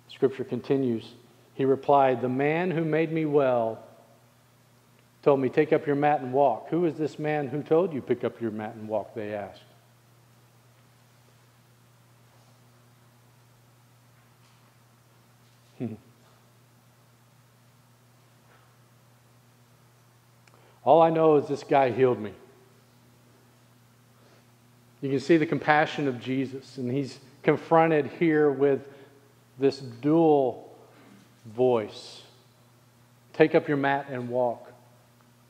Scripture 0.09 0.43
continues. 0.43 1.13
He 1.53 1.63
replied, 1.63 2.21
The 2.21 2.29
man 2.29 2.71
who 2.71 2.83
made 2.83 3.11
me 3.11 3.25
well 3.25 3.79
told 5.21 5.39
me, 5.39 5.49
Take 5.49 5.71
up 5.71 5.85
your 5.85 5.95
mat 5.95 6.21
and 6.21 6.33
walk. 6.33 6.69
Who 6.69 6.85
is 6.85 6.95
this 6.95 7.19
man 7.19 7.47
who 7.47 7.61
told 7.61 7.93
you, 7.93 8.01
Pick 8.01 8.23
up 8.23 8.41
your 8.41 8.51
mat 8.51 8.75
and 8.75 8.87
walk? 8.87 9.13
They 9.13 9.33
asked. 9.33 9.61
All 20.83 21.01
I 21.01 21.09
know 21.09 21.35
is 21.37 21.47
this 21.47 21.63
guy 21.63 21.91
healed 21.91 22.19
me. 22.19 22.33
You 25.01 25.09
can 25.09 25.19
see 25.19 25.37
the 25.37 25.45
compassion 25.45 26.07
of 26.07 26.19
Jesus, 26.19 26.77
and 26.77 26.91
he's 26.91 27.19
confronted 27.43 28.07
here 28.19 28.49
with 28.49 28.81
this 29.59 29.79
dual 29.79 30.75
voice. 31.45 32.21
Take 33.33 33.53
up 33.53 33.67
your 33.67 33.77
mat 33.77 34.07
and 34.09 34.29
walk. 34.29 34.71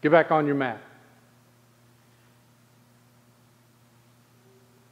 Get 0.02 0.12
back 0.12 0.32
on 0.32 0.46
your 0.46 0.56
mat. 0.56 0.82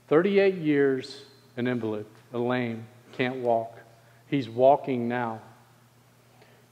38 0.07 0.55
years, 0.55 1.23
an 1.57 1.67
invalid, 1.67 2.05
a 2.33 2.37
lame, 2.37 2.85
can't 3.13 3.37
walk. 3.37 3.77
He's 4.35 4.49
walking 4.49 5.07
now. 5.07 5.39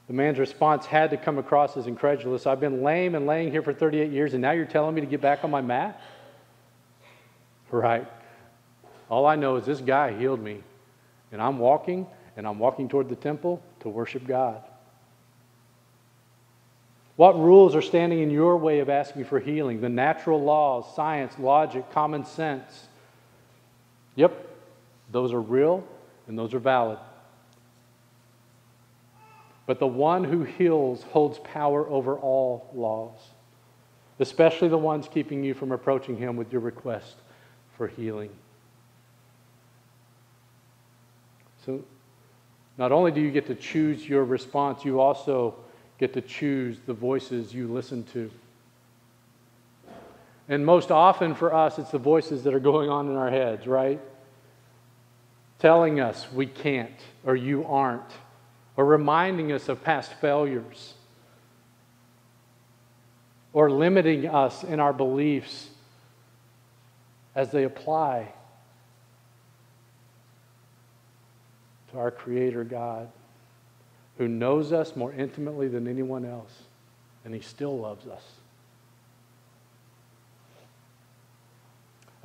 The 0.08 0.14
man's 0.14 0.38
response 0.38 0.86
had 0.86 1.12
to 1.12 1.18
come 1.18 1.38
across 1.38 1.78
as 1.78 1.88
incredulous. 1.88 2.46
I've 2.46 2.60
been 2.60 2.84
lame 2.84 3.16
and 3.16 3.26
laying 3.26 3.52
here 3.52 3.62
for 3.62 3.74
38 3.74 4.12
years, 4.12 4.34
and 4.34 4.42
now 4.42 4.52
you're 4.52 4.66
telling 4.66 4.94
me 4.94 5.00
to 5.00 5.08
get 5.08 5.22
back 5.22 5.46
on 5.46 5.50
my 5.50 5.62
mat? 5.62 6.02
Right. 7.72 8.06
All 9.10 9.26
I 9.26 9.38
know 9.38 9.56
is 9.56 9.66
this 9.66 9.80
guy 9.80 10.12
healed 10.12 10.42
me, 10.42 10.62
and 11.32 11.42
I'm 11.42 11.58
walking, 11.58 12.06
and 12.36 12.46
I'm 12.46 12.60
walking 12.60 12.90
toward 12.90 13.08
the 13.08 13.16
temple 13.16 13.64
to 13.80 13.88
worship 13.88 14.28
God. 14.28 14.62
What 17.16 17.40
rules 17.40 17.78
are 17.78 17.82
standing 17.82 18.20
in 18.20 18.30
your 18.30 18.58
way 18.58 18.80
of 18.80 18.90
asking 18.90 19.24
for 19.24 19.40
healing? 19.40 19.80
The 19.80 19.88
natural 19.88 20.44
laws, 20.44 20.94
science, 20.98 21.34
logic, 21.40 21.90
common 21.92 22.26
sense. 22.26 22.88
Yep, 24.16 24.34
those 25.14 25.32
are 25.32 25.42
real 25.42 25.88
and 26.28 26.38
those 26.38 26.54
are 26.54 26.60
valid. 26.60 27.00
But 29.66 29.80
the 29.80 29.88
one 29.88 30.24
who 30.24 30.44
heals 30.44 31.04
holds 31.04 31.40
power 31.40 31.88
over 31.88 32.18
all 32.18 32.70
laws, 32.74 33.18
especially 34.20 34.68
the 34.68 34.78
ones 34.78 35.08
keeping 35.12 35.44
you 35.44 35.54
from 35.54 35.72
approaching 35.72 36.18
him 36.18 36.36
with 36.36 36.52
your 36.52 36.62
request 36.62 37.16
for 37.78 37.88
healing. 37.88 38.30
So 41.66 41.84
not 42.78 42.92
only 42.92 43.12
do 43.12 43.22
you 43.22 43.32
get 43.32 43.48
to 43.48 43.56
choose 43.56 44.08
your 44.08 44.26
response, 44.26 44.84
you 44.84 45.00
also 45.00 45.56
get 45.98 46.14
to 46.14 46.22
choose 46.22 46.80
the 46.86 46.94
voices 46.94 47.54
you 47.54 47.68
listen 47.68 48.04
to. 48.14 48.30
And 50.50 50.66
most 50.66 50.92
often 50.92 51.36
for 51.36 51.54
us, 51.54 51.80
it's 51.80 51.92
the 51.92 51.98
voices 51.98 52.44
that 52.44 52.54
are 52.54 52.60
going 52.60 52.90
on 52.90 53.10
in 53.10 53.16
our 53.16 53.30
heads, 53.30 53.66
right? 53.66 54.02
Telling 55.60 56.02
us 56.02 56.30
we 56.34 56.48
can't, 56.48 57.00
or 57.24 57.38
you 57.38 57.64
aren't, 57.66 58.12
or 58.76 58.86
reminding 58.86 59.52
us 59.52 59.70
of 59.70 59.84
past 59.84 60.14
failures, 60.16 60.94
or 63.52 63.70
limiting 63.70 64.28
us 64.28 64.64
in 64.64 64.80
our 64.80 64.94
beliefs 64.94 65.70
as 67.36 67.52
they 67.52 67.64
apply 67.64 68.34
to 71.92 72.00
our 72.00 72.10
Creator 72.10 72.64
God 72.64 73.10
who 74.18 74.28
knows 74.28 74.72
us 74.72 74.96
more 74.96 75.12
intimately 75.14 75.68
than 75.68 75.88
anyone 75.88 76.26
else, 76.26 76.52
and 77.26 77.34
He 77.34 77.42
still 77.42 77.78
loves 77.78 78.08
us. 78.08 78.24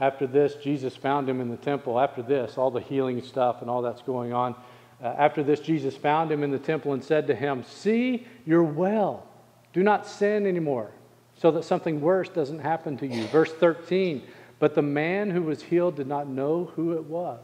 After 0.00 0.26
this, 0.26 0.54
Jesus 0.54 0.94
found 0.94 1.28
him 1.28 1.40
in 1.40 1.48
the 1.48 1.56
temple. 1.56 1.98
After 1.98 2.22
this, 2.22 2.56
all 2.56 2.70
the 2.70 2.80
healing 2.80 3.20
stuff 3.20 3.62
and 3.62 3.68
all 3.68 3.82
that's 3.82 4.02
going 4.02 4.32
on. 4.32 4.54
Uh, 5.02 5.14
after 5.18 5.42
this, 5.42 5.60
Jesus 5.60 5.96
found 5.96 6.30
him 6.30 6.42
in 6.42 6.50
the 6.50 6.58
temple 6.58 6.92
and 6.92 7.02
said 7.02 7.26
to 7.28 7.34
him, 7.34 7.64
See, 7.64 8.26
you're 8.44 8.64
well. 8.64 9.26
Do 9.72 9.82
not 9.82 10.06
sin 10.06 10.46
anymore, 10.46 10.90
so 11.36 11.50
that 11.52 11.64
something 11.64 12.00
worse 12.00 12.28
doesn't 12.28 12.58
happen 12.58 12.96
to 12.98 13.06
you. 13.06 13.26
Verse 13.28 13.52
13 13.52 14.22
But 14.58 14.74
the 14.74 14.82
man 14.82 15.30
who 15.30 15.42
was 15.42 15.62
healed 15.62 15.96
did 15.96 16.06
not 16.06 16.28
know 16.28 16.72
who 16.74 16.94
it 16.94 17.04
was 17.04 17.40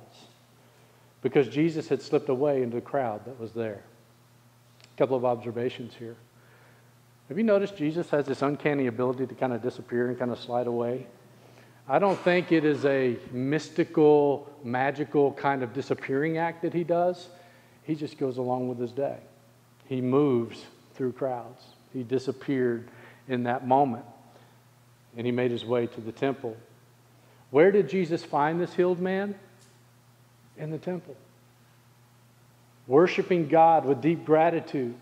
because 1.23 1.49
Jesus 1.49 1.89
had 1.89 2.03
slipped 2.03 2.29
away 2.29 2.63
into 2.63 2.77
the 2.77 2.83
crowd 2.83 3.25
that 3.25 3.41
was 3.41 3.53
there. 3.53 3.83
A 4.95 4.99
couple 4.99 5.17
of 5.17 5.25
observations 5.25 5.95
here. 5.95 6.17
Have 7.29 7.39
you 7.39 7.45
noticed 7.45 7.77
Jesus 7.77 8.11
has 8.11 8.27
this 8.27 8.43
uncanny 8.43 8.89
ability 8.89 9.27
to 9.27 9.35
kind 9.35 9.53
of 9.53 9.63
disappear 9.63 10.09
and 10.09 10.19
kind 10.19 10.31
of 10.31 10.39
slide 10.39 10.67
away? 10.67 11.07
I 11.89 11.99
don't 11.99 12.19
think 12.19 12.53
it 12.53 12.65
is 12.65 12.85
a 12.85 13.17
mystical, 13.33 14.51
magical 14.63 15.33
kind 15.33 15.63
of 15.63 15.73
disappearing 15.73 16.37
act 16.37 16.63
that 16.63 16.75
he 16.75 16.85
does. 16.85 17.29
He 17.85 17.95
just 17.95 18.19
goes 18.19 18.39
along 18.39 18.69
with 18.69 18.79
his 18.79 18.93
day. 18.93 19.19
He 19.87 20.01
moves 20.01 20.65
through 20.95 21.13
crowds. 21.13 21.63
He 21.93 22.03
disappeared 22.03 22.89
in 23.29 23.45
that 23.45 23.67
moment 23.67 24.05
and 25.17 25.25
he 25.25 25.33
made 25.33 25.51
his 25.51 25.65
way 25.65 25.87
to 25.87 26.01
the 26.01 26.13
temple. 26.13 26.57
Where 27.51 27.71
did 27.71 27.89
Jesus 27.89 28.25
find 28.25 28.61
this 28.61 28.75
healed 28.75 29.01
man? 29.01 29.35
In 30.57 30.71
the 30.71 30.79
temple. 30.79 31.17
Worshiping 32.87 33.49
God 33.49 33.85
with 33.85 34.01
deep 34.01 34.25
gratitude. 34.25 34.95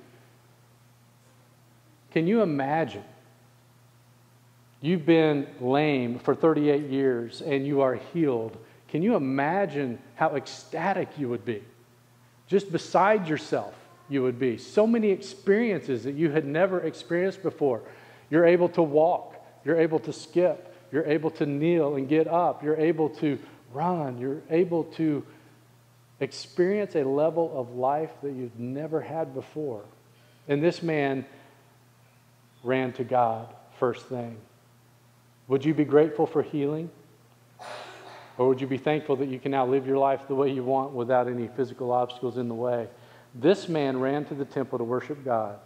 Can 2.12 2.27
you 2.27 2.42
imagine 2.42 3.05
You've 4.83 5.07
been 5.07 5.47
lame 5.61 6.18
for 6.18 6.35
38 6.35 6.90
years 6.90 7.40
and 7.40 7.64
you 7.64 7.81
are 7.83 7.95
healed. 8.12 8.59
Can 8.88 9.01
you 9.01 9.14
imagine 9.14 9.99
how 10.16 10.35
ecstatic 10.35 11.09
you 11.16 11.29
would 11.29 11.45
be? 11.45 11.62
Just 12.46 12.70
beside 12.70 13.28
yourself, 13.28 13.74
you 14.09 14.22
would 14.22 14.38
be. 14.38 14.59
So 14.59 14.87
many 14.87 15.11
experiences 15.11 16.05
that 16.05 16.14
you 16.14 16.31
had 16.31 16.44
never 16.44 16.81
experienced 16.81 17.42
before. 17.42 17.83
You're 18.31 18.44
able 18.44 18.68
to 18.70 18.83
walk, 18.83 19.35
you're 19.64 19.78
able 19.78 19.98
to 20.00 20.12
skip, 20.12 20.74
you're 20.90 21.07
able 21.07 21.31
to 21.33 21.46
kneel 21.46 21.96
and 21.96 22.09
get 22.09 22.26
up, 22.28 22.62
you're 22.62 22.76
able 22.76 23.09
to 23.11 23.38
run, 23.72 24.18
you're 24.18 24.42
able 24.50 24.85
to 24.85 25.24
experience 26.20 26.94
a 26.94 27.05
level 27.05 27.52
of 27.59 27.74
life 27.74 28.11
that 28.22 28.33
you've 28.33 28.59
never 28.59 29.00
had 29.00 29.35
before. 29.35 29.83
And 30.48 30.62
this 30.62 30.83
man 30.83 31.24
ran 32.62 32.92
to 32.92 33.05
God 33.05 33.48
first 33.78 34.07
thing. 34.07 34.37
Would 35.48 35.64
you 35.64 35.74
be 35.74 35.85
grateful 35.85 36.26
for 36.26 36.42
healing? 36.42 36.90
Or 38.38 38.49
would 38.49 38.61
you 38.61 38.66
be 38.66 38.79
thankful 38.79 39.16
that 39.16 39.29
you 39.29 39.38
can 39.38 39.51
now 39.51 39.66
live 39.66 39.87
your 39.87 39.99
life 39.99 40.27
the 40.27 40.35
way 40.35 40.51
you 40.51 40.64
want 40.64 40.92
without 40.92 41.29
any 41.29 41.49
physical 41.49 41.92
obstacles 41.92 42.38
in 42.38 42.49
the 42.49 42.55
way? 42.55 42.88
This 43.35 43.68
man 43.68 44.01
ran 44.01 44.25
to 44.27 44.35
the 44.35 44.45
temple 44.45 44.79
to 44.79 44.85
worship 44.85 45.25
God, 45.25 45.59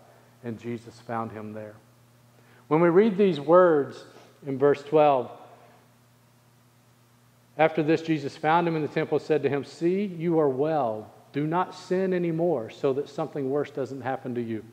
and 0.44 0.58
Jesus 0.58 0.98
found 1.00 1.32
him 1.32 1.52
there. 1.52 1.74
When 2.68 2.80
we 2.80 2.88
read 2.88 3.16
these 3.16 3.40
words 3.40 4.04
in 4.46 4.58
verse 4.58 4.82
12, 4.82 5.30
after 7.58 7.82
this, 7.82 8.02
Jesus 8.02 8.36
found 8.36 8.68
him 8.68 8.76
in 8.76 8.82
the 8.82 8.88
temple 8.88 9.18
and 9.18 9.26
said 9.26 9.42
to 9.44 9.48
him, 9.48 9.64
See, 9.64 10.04
you 10.04 10.38
are 10.38 10.48
well. 10.48 11.10
Do 11.32 11.46
not 11.46 11.74
sin 11.74 12.12
anymore 12.12 12.70
so 12.70 12.92
that 12.94 13.08
something 13.08 13.50
worse 13.50 13.70
doesn't 13.70 14.02
happen 14.02 14.34
to 14.34 14.42
you. 14.42 14.64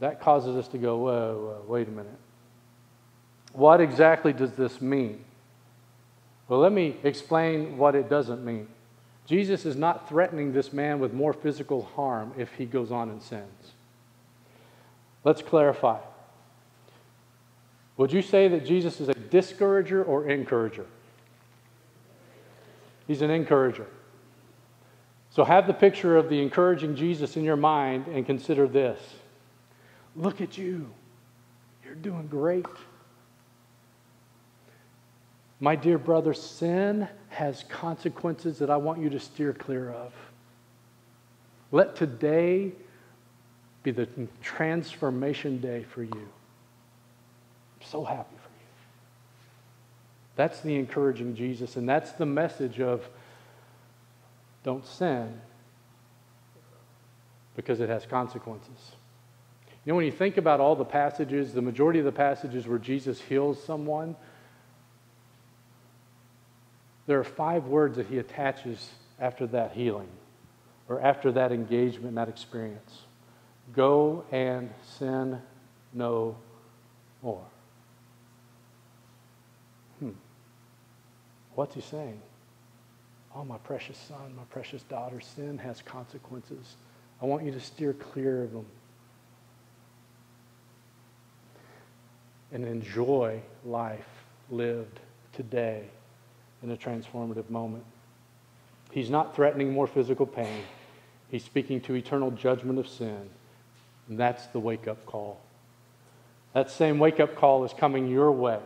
That 0.00 0.20
causes 0.20 0.56
us 0.56 0.68
to 0.68 0.78
go, 0.78 0.98
Whoa, 0.98 1.62
whoa 1.64 1.72
wait 1.72 1.88
a 1.88 1.90
minute. 1.90 2.18
What 3.52 3.80
exactly 3.80 4.32
does 4.32 4.52
this 4.52 4.80
mean? 4.80 5.24
Well, 6.48 6.60
let 6.60 6.72
me 6.72 6.96
explain 7.02 7.76
what 7.76 7.94
it 7.94 8.08
doesn't 8.08 8.44
mean. 8.44 8.68
Jesus 9.26 9.66
is 9.66 9.74
not 9.74 10.08
threatening 10.08 10.52
this 10.52 10.72
man 10.72 11.00
with 11.00 11.12
more 11.12 11.32
physical 11.32 11.82
harm 11.96 12.32
if 12.38 12.52
he 12.54 12.64
goes 12.64 12.92
on 12.92 13.10
and 13.10 13.20
sins. 13.20 13.72
Let's 15.24 15.42
clarify. 15.42 15.98
Would 17.96 18.12
you 18.12 18.22
say 18.22 18.46
that 18.48 18.64
Jesus 18.64 19.00
is 19.00 19.08
a 19.08 19.14
discourager 19.14 20.04
or 20.04 20.28
encourager? 20.28 20.86
He's 23.08 23.22
an 23.22 23.30
encourager. 23.30 23.86
So 25.30 25.44
have 25.44 25.66
the 25.66 25.74
picture 25.74 26.16
of 26.16 26.28
the 26.28 26.40
encouraging 26.40 26.94
Jesus 26.94 27.36
in 27.36 27.44
your 27.44 27.56
mind 27.56 28.06
and 28.06 28.24
consider 28.24 28.68
this. 28.68 29.00
Look 30.14 30.40
at 30.40 30.56
you. 30.56 30.88
You're 31.84 31.94
doing 31.94 32.26
great. 32.26 32.66
My 35.60 35.74
dear 35.74 35.98
brother, 35.98 36.34
sin 36.34 37.08
has 37.28 37.64
consequences 37.68 38.58
that 38.58 38.70
I 38.70 38.76
want 38.76 39.00
you 39.00 39.10
to 39.10 39.20
steer 39.20 39.52
clear 39.52 39.90
of. 39.90 40.12
Let 41.72 41.96
today 41.96 42.72
be 43.82 43.90
the 43.90 44.08
transformation 44.42 45.58
day 45.60 45.84
for 45.84 46.02
you. 46.02 46.10
I'm 47.80 47.86
so 47.86 48.04
happy 48.04 48.36
for 48.36 48.50
you. 48.50 48.66
That's 50.36 50.60
the 50.60 50.74
encouraging 50.74 51.34
Jesus, 51.34 51.76
and 51.76 51.88
that's 51.88 52.12
the 52.12 52.26
message 52.26 52.80
of 52.80 53.08
don't 54.62 54.84
sin 54.84 55.40
because 57.54 57.80
it 57.80 57.88
has 57.88 58.04
consequences. 58.04 58.92
You 59.84 59.92
know, 59.92 59.96
when 59.96 60.04
you 60.04 60.12
think 60.12 60.36
about 60.36 60.60
all 60.60 60.74
the 60.76 60.84
passages, 60.84 61.54
the 61.54 61.62
majority 61.62 62.00
of 62.00 62.04
the 62.04 62.12
passages 62.12 62.66
where 62.66 62.78
Jesus 62.78 63.20
heals 63.20 63.62
someone, 63.62 64.16
there 67.06 67.20
are 67.20 67.24
five 67.24 67.66
words 67.66 67.96
that 67.96 68.06
he 68.06 68.18
attaches 68.18 68.90
after 69.20 69.46
that 69.48 69.72
healing 69.72 70.08
or 70.88 71.00
after 71.00 71.32
that 71.32 71.52
engagement, 71.52 72.14
that 72.16 72.28
experience. 72.28 73.02
Go 73.72 74.24
and 74.30 74.70
sin 74.98 75.40
no 75.92 76.36
more. 77.22 77.44
Hmm. 80.00 80.10
What's 81.54 81.74
he 81.74 81.80
saying? 81.80 82.20
Oh, 83.34 83.44
my 83.44 83.58
precious 83.58 83.98
son, 83.98 84.34
my 84.36 84.44
precious 84.50 84.82
daughter, 84.82 85.20
sin 85.20 85.58
has 85.58 85.82
consequences. 85.82 86.76
I 87.20 87.26
want 87.26 87.44
you 87.44 87.52
to 87.52 87.60
steer 87.60 87.92
clear 87.92 88.44
of 88.44 88.52
them. 88.52 88.66
And 92.52 92.64
enjoy 92.64 93.42
life 93.64 94.06
lived 94.50 95.00
today 95.32 95.88
in 96.66 96.72
a 96.72 96.76
transformative 96.76 97.48
moment. 97.48 97.84
He's 98.90 99.08
not 99.08 99.34
threatening 99.34 99.72
more 99.72 99.86
physical 99.86 100.26
pain. 100.26 100.62
He's 101.30 101.44
speaking 101.44 101.80
to 101.82 101.94
eternal 101.94 102.30
judgment 102.32 102.78
of 102.78 102.88
sin. 102.88 103.30
And 104.08 104.18
that's 104.18 104.46
the 104.48 104.58
wake 104.58 104.88
up 104.88 105.06
call. 105.06 105.40
That 106.52 106.70
same 106.70 106.98
wake 106.98 107.20
up 107.20 107.36
call 107.36 107.64
is 107.64 107.72
coming 107.72 108.08
your 108.08 108.32
way. 108.32 108.58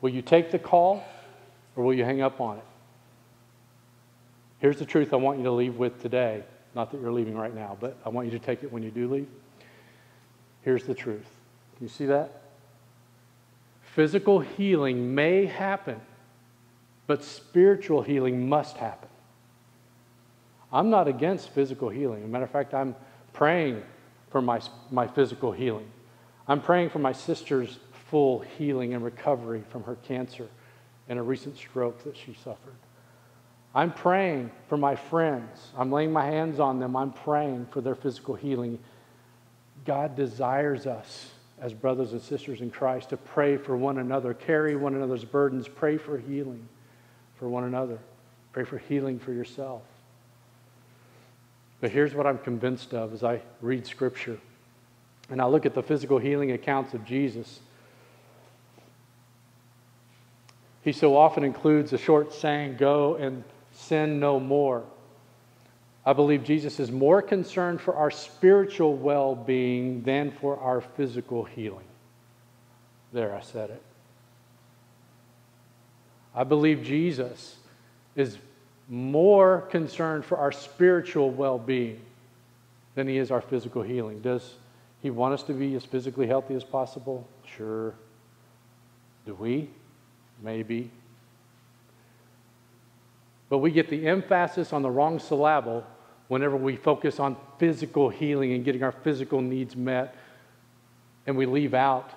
Will 0.00 0.10
you 0.10 0.22
take 0.22 0.50
the 0.50 0.58
call 0.58 1.02
or 1.76 1.84
will 1.84 1.94
you 1.94 2.04
hang 2.04 2.20
up 2.20 2.40
on 2.40 2.58
it? 2.58 2.64
Here's 4.58 4.78
the 4.78 4.86
truth 4.86 5.12
I 5.12 5.16
want 5.16 5.38
you 5.38 5.44
to 5.44 5.52
leave 5.52 5.76
with 5.76 6.00
today. 6.02 6.44
Not 6.74 6.90
that 6.92 7.00
you're 7.00 7.12
leaving 7.12 7.36
right 7.36 7.54
now, 7.54 7.76
but 7.80 7.96
I 8.04 8.10
want 8.10 8.26
you 8.26 8.38
to 8.38 8.44
take 8.44 8.62
it 8.62 8.72
when 8.72 8.82
you 8.82 8.90
do 8.90 9.08
leave. 9.08 9.28
Here's 10.62 10.84
the 10.84 10.94
truth. 10.94 11.26
You 11.80 11.88
see 11.88 12.06
that? 12.06 12.42
Physical 13.82 14.40
healing 14.40 15.14
may 15.14 15.46
happen 15.46 16.00
but 17.10 17.24
spiritual 17.24 18.02
healing 18.02 18.48
must 18.48 18.76
happen. 18.76 19.08
I'm 20.72 20.90
not 20.90 21.08
against 21.08 21.48
physical 21.48 21.88
healing. 21.88 22.20
As 22.20 22.24
a 22.26 22.28
matter 22.28 22.44
of 22.44 22.52
fact, 22.52 22.72
I'm 22.72 22.94
praying 23.32 23.82
for 24.30 24.40
my, 24.40 24.60
my 24.92 25.08
physical 25.08 25.50
healing. 25.50 25.90
I'm 26.46 26.62
praying 26.62 26.90
for 26.90 27.00
my 27.00 27.10
sister's 27.10 27.80
full 28.10 28.44
healing 28.56 28.94
and 28.94 29.04
recovery 29.04 29.64
from 29.70 29.82
her 29.82 29.96
cancer 30.06 30.46
and 31.08 31.18
a 31.18 31.22
recent 31.24 31.56
stroke 31.56 32.00
that 32.04 32.16
she 32.16 32.32
suffered. 32.44 32.76
I'm 33.74 33.92
praying 33.92 34.52
for 34.68 34.76
my 34.76 34.94
friends. 34.94 35.72
I'm 35.76 35.90
laying 35.90 36.12
my 36.12 36.26
hands 36.26 36.60
on 36.60 36.78
them. 36.78 36.94
I'm 36.94 37.10
praying 37.10 37.66
for 37.72 37.80
their 37.80 37.96
physical 37.96 38.36
healing. 38.36 38.78
God 39.84 40.14
desires 40.14 40.86
us 40.86 41.32
as 41.60 41.74
brothers 41.74 42.12
and 42.12 42.22
sisters 42.22 42.60
in 42.60 42.70
Christ 42.70 43.08
to 43.08 43.16
pray 43.16 43.56
for 43.56 43.76
one 43.76 43.98
another, 43.98 44.32
carry 44.32 44.76
one 44.76 44.94
another's 44.94 45.24
burdens, 45.24 45.66
pray 45.66 45.96
for 45.96 46.16
healing 46.16 46.68
for 47.40 47.48
one 47.48 47.64
another. 47.64 47.98
Pray 48.52 48.64
for 48.64 48.78
healing 48.78 49.18
for 49.18 49.32
yourself. 49.32 49.82
But 51.80 51.90
here's 51.90 52.14
what 52.14 52.26
I'm 52.26 52.38
convinced 52.38 52.92
of 52.92 53.12
as 53.12 53.24
I 53.24 53.40
read 53.62 53.86
Scripture 53.86 54.38
and 55.30 55.40
I 55.40 55.46
look 55.46 55.64
at 55.64 55.74
the 55.74 55.82
physical 55.82 56.18
healing 56.18 56.52
accounts 56.52 56.92
of 56.92 57.04
Jesus. 57.04 57.60
He 60.82 60.92
so 60.92 61.16
often 61.16 61.44
includes 61.44 61.92
a 61.92 61.98
short 61.98 62.34
saying, 62.34 62.76
Go 62.76 63.14
and 63.14 63.44
sin 63.72 64.20
no 64.20 64.38
more. 64.38 64.84
I 66.04 66.12
believe 66.12 66.44
Jesus 66.44 66.80
is 66.80 66.90
more 66.90 67.22
concerned 67.22 67.80
for 67.80 67.94
our 67.94 68.10
spiritual 68.10 68.94
well 68.96 69.34
being 69.34 70.02
than 70.02 70.32
for 70.32 70.58
our 70.58 70.80
physical 70.80 71.44
healing. 71.44 71.84
There, 73.12 73.34
I 73.34 73.40
said 73.40 73.70
it. 73.70 73.82
I 76.34 76.44
believe 76.44 76.82
Jesus 76.82 77.56
is 78.16 78.38
more 78.88 79.62
concerned 79.62 80.24
for 80.24 80.38
our 80.38 80.52
spiritual 80.52 81.30
well 81.30 81.58
being 81.58 82.00
than 82.94 83.06
he 83.06 83.18
is 83.18 83.30
our 83.30 83.40
physical 83.40 83.82
healing. 83.82 84.20
Does 84.20 84.54
he 85.02 85.10
want 85.10 85.34
us 85.34 85.42
to 85.44 85.52
be 85.52 85.74
as 85.74 85.84
physically 85.84 86.26
healthy 86.26 86.54
as 86.54 86.64
possible? 86.64 87.26
Sure. 87.56 87.94
Do 89.26 89.34
we? 89.34 89.68
Maybe. 90.42 90.90
But 93.48 93.58
we 93.58 93.70
get 93.70 93.88
the 93.88 94.06
emphasis 94.06 94.72
on 94.72 94.82
the 94.82 94.90
wrong 94.90 95.18
syllable 95.18 95.84
whenever 96.28 96.56
we 96.56 96.76
focus 96.76 97.18
on 97.18 97.36
physical 97.58 98.08
healing 98.08 98.52
and 98.52 98.64
getting 98.64 98.82
our 98.82 98.92
physical 98.92 99.40
needs 99.40 99.74
met 99.74 100.14
and 101.26 101.36
we 101.36 101.46
leave 101.46 101.74
out 101.74 102.10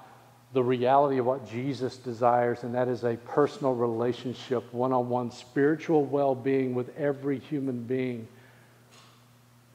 the 0.54 0.64
reality 0.64 1.18
of 1.18 1.26
what 1.26 1.50
Jesus 1.50 1.98
desires, 1.98 2.64
and 2.64 2.76
that 2.76 2.88
is 2.88 3.04
a 3.04 3.18
personal 3.18 3.74
relationship, 3.74 4.72
one 4.72 4.94
on 4.94 5.10
one 5.10 5.32
spiritual 5.32 6.06
well 6.06 6.36
being 6.36 6.76
with 6.76 6.96
every 6.98 7.40
human 7.40 7.84
being. 7.84 8.28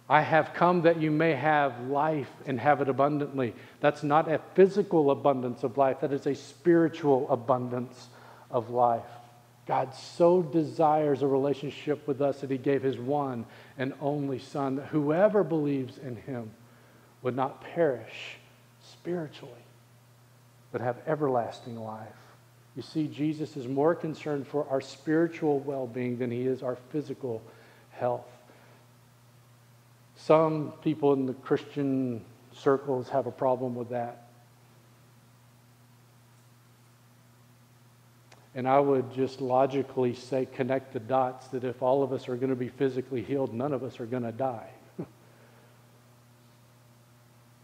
I 0.08 0.22
have 0.22 0.54
come 0.54 0.82
that 0.82 1.00
you 1.00 1.10
may 1.10 1.34
have 1.34 1.88
life 1.88 2.30
and 2.46 2.58
have 2.58 2.80
it 2.80 2.88
abundantly. 2.88 3.54
That's 3.80 4.02
not 4.02 4.30
a 4.30 4.40
physical 4.54 5.10
abundance 5.10 5.64
of 5.64 5.76
life, 5.76 6.00
that 6.00 6.12
is 6.12 6.26
a 6.26 6.34
spiritual 6.34 7.30
abundance 7.30 8.08
of 8.50 8.70
life. 8.70 9.04
God 9.66 9.94
so 9.94 10.40
desires 10.40 11.20
a 11.20 11.26
relationship 11.26 12.08
with 12.08 12.22
us 12.22 12.40
that 12.40 12.50
he 12.50 12.56
gave 12.56 12.82
his 12.82 12.96
one 12.96 13.44
and 13.76 13.92
only 14.00 14.38
Son, 14.38 14.76
that 14.76 14.86
whoever 14.86 15.44
believes 15.44 15.98
in 15.98 16.16
him 16.16 16.50
would 17.20 17.36
not 17.36 17.60
perish 17.60 18.38
spiritually, 18.82 19.52
but 20.72 20.80
have 20.80 20.96
everlasting 21.06 21.78
life. 21.78 22.08
You 22.76 22.82
see, 22.82 23.08
Jesus 23.08 23.56
is 23.56 23.66
more 23.66 23.94
concerned 23.94 24.46
for 24.46 24.66
our 24.68 24.80
spiritual 24.80 25.60
well 25.60 25.86
being 25.86 26.18
than 26.18 26.30
he 26.30 26.46
is 26.46 26.62
our 26.62 26.76
physical 26.90 27.42
health. 27.90 28.26
Some 30.16 30.72
people 30.82 31.12
in 31.12 31.26
the 31.26 31.34
Christian 31.34 32.24
circles 32.52 33.08
have 33.08 33.26
a 33.26 33.30
problem 33.30 33.74
with 33.74 33.90
that. 33.90 34.28
And 38.54 38.68
I 38.68 38.80
would 38.80 39.14
just 39.14 39.40
logically 39.40 40.14
say, 40.14 40.46
connect 40.46 40.92
the 40.92 41.00
dots 41.00 41.46
that 41.48 41.62
if 41.64 41.82
all 41.82 42.02
of 42.02 42.12
us 42.12 42.28
are 42.28 42.34
going 42.34 42.50
to 42.50 42.56
be 42.56 42.68
physically 42.68 43.22
healed, 43.22 43.54
none 43.54 43.72
of 43.72 43.84
us 43.84 44.00
are 44.00 44.06
going 44.06 44.24
to 44.24 44.32
die. 44.32 44.68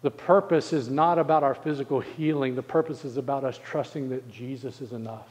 The 0.05 0.11
purpose 0.11 0.75
is 0.75 0.91
not 0.91 1.19
about 1.19 1.43
our 1.43 1.55
physical 1.55 1.99
healing, 1.99 2.55
the 2.55 2.63
purpose 2.63 3.07
is 3.07 3.17
about 3.17 3.43
us 3.43 3.59
trusting 3.65 4.11
that 4.11 4.31
Jesus 4.31 4.83
is 4.83 4.93
enough. 4.93 5.27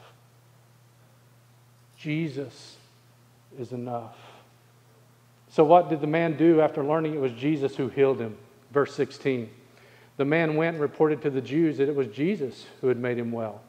Jesus 1.96 2.76
is 3.60 3.72
enough. 3.72 4.16
So, 5.50 5.64
what 5.64 5.90
did 5.90 6.02
the 6.02 6.08
man 6.08 6.38
do 6.38 6.60
after 6.60 6.84
learning 6.84 7.14
it 7.14 7.20
was 7.20 7.32
Jesus 7.34 7.76
who 7.76 7.88
healed 7.88 8.20
him? 8.20 8.36
Verse 8.72 8.96
16. 8.96 9.48
The 10.18 10.26
man 10.26 10.56
went 10.56 10.74
and 10.74 10.82
reported 10.82 11.22
to 11.22 11.30
the 11.30 11.40
Jews 11.40 11.78
that 11.78 11.88
it 11.88 11.94
was 11.94 12.08
Jesus 12.08 12.66
who 12.82 12.88
had 12.88 12.98
made 12.98 13.20
him 13.20 13.32
well. 13.32 13.62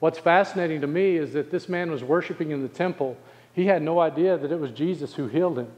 What's 0.00 0.18
fascinating 0.18 0.80
to 0.80 0.88
me 0.88 1.14
is 1.14 1.32
that 1.34 1.52
this 1.52 1.68
man 1.68 1.92
was 1.92 2.02
worshiping 2.02 2.50
in 2.50 2.62
the 2.62 2.68
temple. 2.68 3.16
He 3.52 3.66
had 3.66 3.82
no 3.82 4.00
idea 4.00 4.36
that 4.36 4.50
it 4.50 4.58
was 4.58 4.72
Jesus 4.72 5.14
who 5.14 5.28
healed 5.28 5.60
him. 5.60 5.70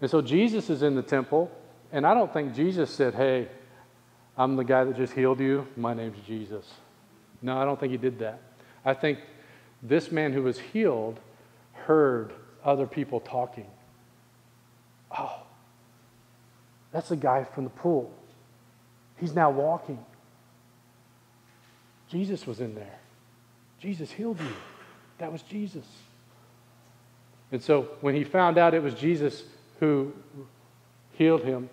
And 0.00 0.08
so 0.08 0.22
Jesus 0.22 0.70
is 0.70 0.84
in 0.84 0.94
the 0.94 1.02
temple, 1.02 1.50
and 1.92 2.06
I 2.06 2.14
don't 2.14 2.32
think 2.32 2.54
Jesus 2.54 2.90
said, 2.90 3.14
Hey, 3.14 3.48
I'm 4.36 4.56
the 4.56 4.64
guy 4.64 4.84
that 4.84 4.96
just 4.96 5.12
healed 5.12 5.40
you. 5.40 5.66
My 5.76 5.94
name's 5.94 6.24
Jesus. 6.26 6.64
No, 7.42 7.58
I 7.58 7.64
don't 7.64 7.78
think 7.78 7.92
he 7.92 7.98
did 7.98 8.18
that. 8.20 8.40
I 8.84 8.94
think 8.94 9.18
this 9.82 10.12
man 10.12 10.32
who 10.32 10.42
was 10.42 10.58
healed 10.58 11.20
heard 11.72 12.32
other 12.64 12.86
people 12.86 13.20
talking. 13.20 13.66
Oh, 15.16 15.42
that's 16.92 17.08
the 17.08 17.16
guy 17.16 17.44
from 17.44 17.64
the 17.64 17.70
pool. 17.70 18.12
He's 19.16 19.34
now 19.34 19.50
walking. 19.50 20.04
Jesus 22.08 22.46
was 22.46 22.60
in 22.60 22.74
there. 22.74 22.98
Jesus 23.80 24.10
healed 24.10 24.40
you. 24.40 24.52
That 25.18 25.32
was 25.32 25.42
Jesus. 25.42 25.84
And 27.50 27.62
so 27.62 27.88
when 28.00 28.14
he 28.14 28.24
found 28.24 28.58
out 28.58 28.74
it 28.74 28.82
was 28.82 28.94
Jesus 28.94 29.42
who 29.80 30.12
healed 31.12 31.42
him, 31.42 31.68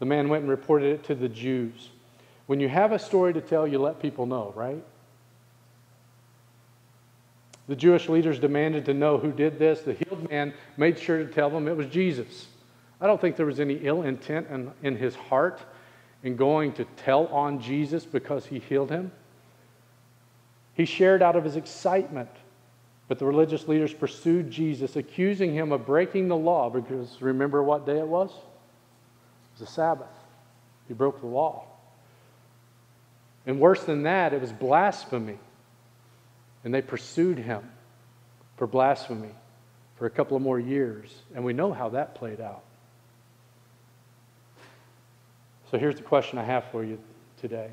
the 0.00 0.06
man 0.06 0.28
went 0.28 0.42
and 0.42 0.50
reported 0.50 0.92
it 0.92 1.04
to 1.04 1.14
the 1.14 1.28
Jews. 1.28 1.90
When 2.46 2.58
you 2.58 2.68
have 2.68 2.90
a 2.90 2.98
story 2.98 3.32
to 3.34 3.40
tell, 3.40 3.68
you 3.68 3.78
let 3.78 4.02
people 4.02 4.26
know, 4.26 4.52
right? 4.56 4.82
The 7.68 7.76
Jewish 7.76 8.08
leaders 8.08 8.40
demanded 8.40 8.86
to 8.86 8.94
know 8.94 9.18
who 9.18 9.30
did 9.30 9.58
this. 9.58 9.82
The 9.82 9.92
healed 9.92 10.28
man 10.28 10.52
made 10.76 10.98
sure 10.98 11.18
to 11.18 11.26
tell 11.26 11.50
them 11.50 11.68
it 11.68 11.76
was 11.76 11.86
Jesus. 11.86 12.48
I 13.00 13.06
don't 13.06 13.20
think 13.20 13.36
there 13.36 13.46
was 13.46 13.60
any 13.60 13.74
ill 13.74 14.02
intent 14.02 14.48
in, 14.50 14.72
in 14.82 14.96
his 14.96 15.14
heart 15.14 15.60
in 16.24 16.34
going 16.34 16.72
to 16.72 16.84
tell 16.96 17.26
on 17.28 17.60
Jesus 17.60 18.04
because 18.04 18.44
he 18.46 18.58
healed 18.58 18.90
him. 18.90 19.12
He 20.74 20.84
shared 20.84 21.22
out 21.22 21.36
of 21.36 21.44
his 21.44 21.56
excitement, 21.56 22.30
but 23.06 23.18
the 23.18 23.26
religious 23.26 23.68
leaders 23.68 23.92
pursued 23.92 24.50
Jesus, 24.50 24.96
accusing 24.96 25.52
him 25.52 25.72
of 25.72 25.86
breaking 25.86 26.28
the 26.28 26.36
law 26.36 26.70
because 26.70 27.20
remember 27.20 27.62
what 27.62 27.86
day 27.86 27.98
it 27.98 28.06
was? 28.06 28.32
The 29.60 29.66
Sabbath. 29.66 30.08
He 30.88 30.94
broke 30.94 31.20
the 31.20 31.26
law. 31.26 31.64
And 33.46 33.60
worse 33.60 33.84
than 33.84 34.02
that, 34.02 34.32
it 34.32 34.40
was 34.40 34.52
blasphemy. 34.52 35.38
And 36.64 36.74
they 36.74 36.82
pursued 36.82 37.38
him 37.38 37.62
for 38.56 38.66
blasphemy 38.66 39.30
for 39.96 40.06
a 40.06 40.10
couple 40.10 40.36
of 40.36 40.42
more 40.42 40.58
years. 40.58 41.14
And 41.34 41.44
we 41.44 41.52
know 41.52 41.72
how 41.72 41.90
that 41.90 42.14
played 42.14 42.40
out. 42.40 42.62
So 45.70 45.78
here's 45.78 45.96
the 45.96 46.02
question 46.02 46.38
I 46.38 46.44
have 46.44 46.64
for 46.72 46.82
you 46.82 46.98
today 47.40 47.70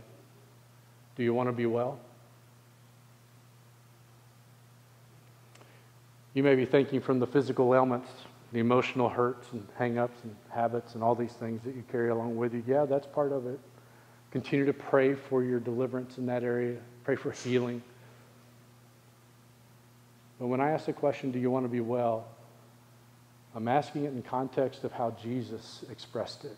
Do 1.16 1.24
you 1.24 1.34
want 1.34 1.50
to 1.50 1.54
be 1.54 1.66
well? 1.66 2.00
You 6.34 6.44
may 6.44 6.54
be 6.54 6.66
thinking 6.66 7.02
from 7.02 7.20
the 7.20 7.26
physical 7.26 7.74
ailments, 7.74 8.10
the 8.54 8.60
emotional 8.60 9.10
hurts 9.10 9.52
and 9.52 9.68
hang 9.78 9.98
ups 9.98 10.18
and 10.24 10.36
habits 10.50 10.96
and 10.96 11.04
all 11.04 11.16
these 11.16 11.34
things 11.34 11.62
that 11.64 11.76
you 11.76 11.84
carry 11.92 12.10
along 12.10 12.38
with 12.38 12.54
you. 12.54 12.64
Yeah, 12.66 12.86
that's 12.86 13.08
part 13.08 13.32
of 13.32 13.46
it. 13.46 13.60
Continue 14.32 14.66
to 14.66 14.74
pray 14.74 15.16
for 15.16 15.44
your 15.44 15.60
deliverance 15.60 16.18
in 16.18 16.26
that 16.28 16.44
area, 16.44 16.78
pray 17.04 17.16
for 17.16 17.32
healing. 17.32 17.82
But 20.40 20.48
when 20.48 20.62
I 20.62 20.72
ask 20.72 20.86
the 20.86 20.94
question, 20.94 21.32
do 21.32 21.40
you 21.40 21.50
want 21.50 21.66
to 21.66 21.70
be 21.70 21.82
well? 21.82 22.28
I'm 23.56 23.68
asking 23.68 24.06
it 24.06 24.10
in 24.10 24.22
context 24.22 24.84
of 24.84 24.92
how 24.92 25.12
Jesus 25.22 25.84
expressed 25.90 26.46
it. 26.46 26.58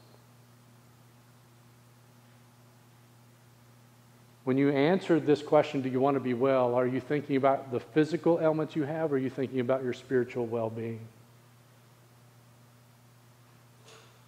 When 4.43 4.57
you 4.57 4.69
answered 4.69 5.25
this 5.25 5.41
question, 5.41 5.81
do 5.81 5.89
you 5.89 5.99
want 5.99 6.15
to 6.15 6.19
be 6.19 6.33
well, 6.33 6.75
are 6.75 6.87
you 6.87 6.99
thinking 6.99 7.35
about 7.35 7.71
the 7.71 7.79
physical 7.79 8.39
ailments 8.41 8.75
you 8.75 8.83
have, 8.83 9.11
or 9.11 9.15
are 9.15 9.19
you 9.19 9.29
thinking 9.29 9.59
about 9.59 9.83
your 9.83 9.93
spiritual 9.93 10.45
well 10.45 10.69
being? 10.69 10.99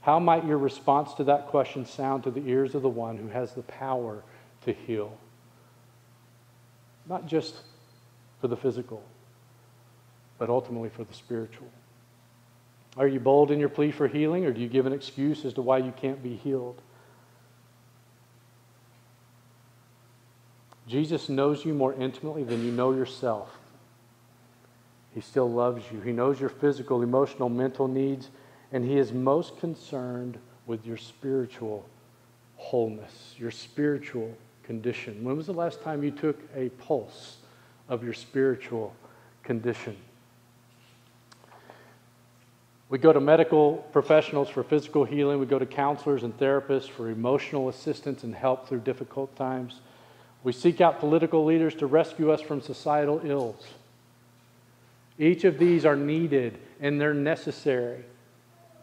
How 0.02 0.20
might 0.20 0.46
your 0.46 0.58
response 0.58 1.14
to 1.16 1.24
that 1.26 1.48
question 1.48 1.86
sound 1.86 2.24
to 2.24 2.32
the 2.32 2.48
ears 2.48 2.76
of 2.76 2.82
the 2.82 2.90
one 2.90 3.18
who 3.18 3.28
has 3.28 3.54
the 3.54 3.62
power 3.62 4.24
to 4.66 4.74
heal? 4.74 5.16
Not 7.08 7.28
just 7.28 7.56
for 8.40 8.48
the 8.48 8.58
physical, 8.58 9.04
but 10.40 10.50
ultimately 10.50 10.90
for 10.90 11.04
the 11.04 11.14
spiritual. 11.14 11.68
Are 12.98 13.08
you 13.08 13.20
bold 13.20 13.52
in 13.52 13.60
your 13.60 13.70
plea 13.70 13.92
for 13.92 14.08
healing, 14.08 14.46
or 14.46 14.52
do 14.52 14.60
you 14.60 14.68
give 14.68 14.86
an 14.86 14.94
excuse 14.94 15.46
as 15.46 15.54
to 15.54 15.62
why 15.62 15.78
you 15.78 15.94
can't 15.96 16.22
be 16.22 16.36
healed? 16.36 16.82
Jesus 20.88 21.30
knows 21.30 21.64
you 21.64 21.74
more 21.74 21.94
intimately 21.94 22.44
than 22.44 22.66
you 22.66 22.72
know 22.72 22.92
yourself. 22.92 23.50
He 25.14 25.22
still 25.22 25.50
loves 25.50 25.84
you. 25.92 26.02
He 26.02 26.12
knows 26.12 26.40
your 26.40 26.50
physical, 26.50 27.02
emotional, 27.02 27.50
mental 27.50 27.88
needs, 27.88 28.30
and 28.72 28.86
He 28.86 28.98
is 28.98 29.12
most 29.12 29.58
concerned 29.60 30.38
with 30.66 30.86
your 30.86 30.98
spiritual 30.98 31.86
wholeness, 32.56 33.36
your 33.38 33.52
spiritual 33.52 34.36
condition. 34.64 35.24
When 35.24 35.36
was 35.36 35.48
the 35.48 35.54
last 35.54 35.82
time 35.82 36.04
you 36.04 36.12
took 36.12 36.40
a 36.56 36.70
pulse 36.70 37.38
of 37.90 38.04
your 38.04 38.14
spiritual 38.14 38.96
condition? 39.44 39.98
We 42.92 42.98
go 42.98 43.14
to 43.14 43.22
medical 43.22 43.78
professionals 43.94 44.50
for 44.50 44.64
physical 44.64 45.06
healing. 45.06 45.40
We 45.40 45.46
go 45.46 45.58
to 45.58 45.66
counselors 45.66 46.24
and 46.24 46.38
therapists 46.38 46.90
for 46.90 47.10
emotional 47.10 47.70
assistance 47.70 48.24
and 48.24 48.36
help 48.36 48.68
through 48.68 48.82
difficult 48.82 49.34
times. 49.38 49.80
We 50.44 50.52
seek 50.52 50.82
out 50.82 51.00
political 51.00 51.46
leaders 51.46 51.74
to 51.76 51.86
rescue 51.86 52.32
us 52.32 52.42
from 52.42 52.60
societal 52.60 53.22
ills. 53.24 53.66
Each 55.18 55.46
of 55.46 55.58
these 55.58 55.86
are 55.86 55.96
needed 55.96 56.58
and 56.82 57.00
they're 57.00 57.14
necessary, 57.14 58.04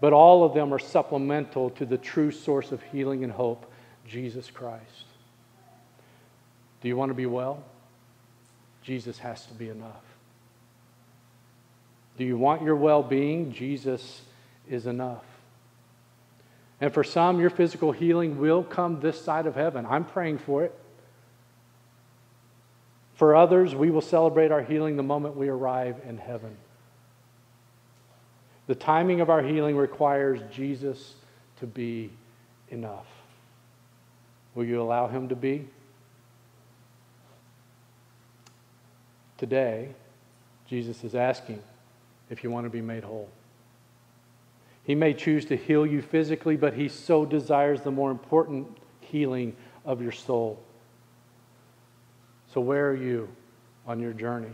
but 0.01 0.12
all 0.12 0.44
of 0.44 0.55
them 0.55 0.72
are 0.72 0.78
supplemental 0.78 1.70
to 1.70 1.86
the 1.86 1.99
true 1.99 2.30
source 2.30 2.72
of 2.72 2.82
healing 2.82 3.24
and 3.24 3.32
hope, 3.32 3.70
Jesus 4.07 4.51
Christ. 4.51 5.05
Do 6.80 6.88
you 6.88 6.96
want 6.96 7.11
to 7.11 7.14
be 7.14 7.26
well? 7.26 7.62
Jesus 8.82 9.18
has 9.18 9.44
to 9.46 9.55
be 9.55 9.68
enough. 9.68 10.05
Do 12.16 12.24
you 12.24 12.36
want 12.36 12.62
your 12.62 12.76
well 12.76 13.03
being? 13.03 13.53
Jesus 13.53 14.22
is 14.68 14.86
enough. 14.86 15.24
And 16.80 16.92
for 16.94 17.03
some, 17.03 17.40
your 17.40 17.51
physical 17.51 17.92
healing 17.92 18.38
will 18.38 18.62
come 18.62 19.01
this 19.01 19.20
side 19.20 19.46
of 19.46 19.57
heaven. 19.57 19.84
I'm 19.84 20.05
praying 20.05 20.38
for 20.38 20.64
it. 20.64 20.78
For 23.14 23.34
others, 23.34 23.74
we 23.74 23.90
will 23.90 24.01
celebrate 24.01 24.53
our 24.53 24.62
healing 24.62 24.96
the 24.96 25.03
moment 25.03 25.36
we 25.36 25.49
arrive 25.49 25.96
in 26.09 26.18
heaven. 26.18 26.57
The 28.69 28.75
timing 28.75 29.23
of 29.23 29.31
our 29.31 29.43
healing 29.43 29.77
requires 29.77 30.41
Jesus 30.53 31.14
to 31.59 31.66
be 31.66 32.11
enough. 32.69 33.07
Will 34.55 34.64
you 34.64 34.81
allow 34.81 35.09
Him 35.09 35.31
to 35.31 35.35
be? 35.35 35.66
Today, 39.39 39.89
Jesus 40.69 41.03
is 41.03 41.14
asking 41.14 41.62
if 42.29 42.45
you 42.45 42.51
want 42.51 42.66
to 42.66 42.71
be 42.71 42.83
made 42.83 43.05
whole. 43.05 43.31
He 44.85 44.95
may 44.95 45.14
choose 45.14 45.47
to 45.47 45.57
heal 45.57 45.87
you 45.87 46.03
physically, 46.03 46.57
but 46.57 46.75
He 46.75 46.89
so 46.89 47.25
desires 47.25 47.81
the 47.81 47.91
more 47.91 48.11
important 48.11 48.69
healing 49.01 49.57
of 49.87 50.03
your 50.03 50.12
soul. 50.12 50.62
So, 52.53 52.61
where 52.61 52.91
are 52.91 52.97
you 52.97 53.29
on 53.87 53.99
your 53.99 54.12
journey? 54.12 54.53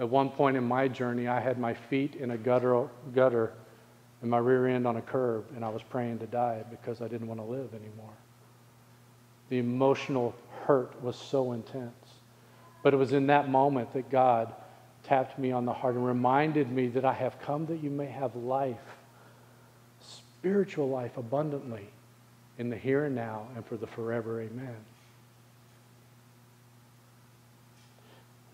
At 0.00 0.08
one 0.08 0.30
point 0.30 0.56
in 0.56 0.64
my 0.64 0.88
journey, 0.88 1.28
I 1.28 1.40
had 1.40 1.58
my 1.58 1.74
feet 1.74 2.14
in 2.14 2.30
a 2.30 2.38
gutter, 2.38 2.88
gutter 3.14 3.52
and 4.22 4.30
my 4.30 4.38
rear 4.38 4.66
end 4.66 4.86
on 4.86 4.96
a 4.96 5.02
curb, 5.02 5.44
and 5.54 5.62
I 5.62 5.68
was 5.68 5.82
praying 5.82 6.18
to 6.20 6.26
die 6.26 6.64
because 6.70 7.02
I 7.02 7.08
didn't 7.08 7.28
want 7.28 7.38
to 7.38 7.44
live 7.44 7.74
anymore. 7.74 8.14
The 9.50 9.58
emotional 9.58 10.34
hurt 10.64 11.00
was 11.02 11.16
so 11.16 11.52
intense. 11.52 11.92
But 12.82 12.94
it 12.94 12.96
was 12.96 13.12
in 13.12 13.26
that 13.26 13.50
moment 13.50 13.92
that 13.92 14.10
God 14.10 14.54
tapped 15.02 15.38
me 15.38 15.52
on 15.52 15.66
the 15.66 15.72
heart 15.72 15.94
and 15.96 16.06
reminded 16.06 16.70
me 16.70 16.88
that 16.88 17.04
I 17.04 17.12
have 17.12 17.38
come 17.42 17.66
that 17.66 17.82
you 17.82 17.90
may 17.90 18.06
have 18.06 18.34
life, 18.36 18.76
spiritual 20.00 20.88
life 20.88 21.18
abundantly 21.18 21.88
in 22.58 22.70
the 22.70 22.76
here 22.76 23.04
and 23.04 23.14
now 23.14 23.48
and 23.54 23.66
for 23.66 23.76
the 23.76 23.86
forever. 23.86 24.40
Amen. 24.40 24.76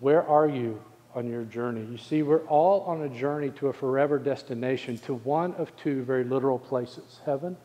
Where 0.01 0.27
are 0.27 0.49
you 0.49 0.81
on 1.17 1.29
your 1.29 1.45
journey? 1.45 1.85
You 1.91 1.99
see, 1.99 2.23
we're 2.23 2.47
all 2.47 2.83
on 2.83 3.03
a 3.03 3.09
journey 3.09 3.51
to 3.59 3.69
a 3.69 3.73
forever 3.73 4.19
destination, 4.19 4.99
to 4.99 5.15
one 5.15 5.55
of 5.55 5.75
two 5.77 6.05
very 6.05 6.23
literal 6.23 6.59
places 6.59 7.21
heaven 7.25 7.57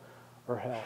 or 0.48 0.58
hell. 0.58 0.82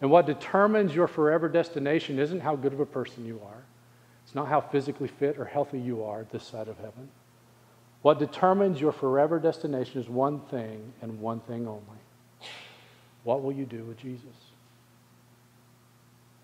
And 0.00 0.10
what 0.10 0.26
determines 0.26 0.94
your 0.94 1.08
forever 1.08 1.48
destination 1.48 2.18
isn't 2.18 2.40
how 2.40 2.54
good 2.54 2.74
of 2.74 2.80
a 2.80 2.86
person 2.86 3.24
you 3.24 3.40
are. 3.44 3.62
It's 4.24 4.34
not 4.34 4.48
how 4.48 4.60
physically 4.60 5.08
fit 5.08 5.38
or 5.38 5.44
healthy 5.44 5.80
you 5.80 6.04
are 6.04 6.26
this 6.30 6.44
side 6.44 6.68
of 6.68 6.76
heaven. 6.76 7.08
What 8.02 8.18
determines 8.18 8.80
your 8.80 8.92
forever 8.92 9.38
destination 9.38 10.00
is 10.00 10.08
one 10.08 10.40
thing 10.40 10.92
and 11.00 11.20
one 11.20 11.40
thing 11.40 11.66
only. 11.66 11.80
What 13.24 13.42
will 13.42 13.52
you 13.52 13.64
do 13.64 13.84
with 13.84 13.96
Jesus? 13.96 14.45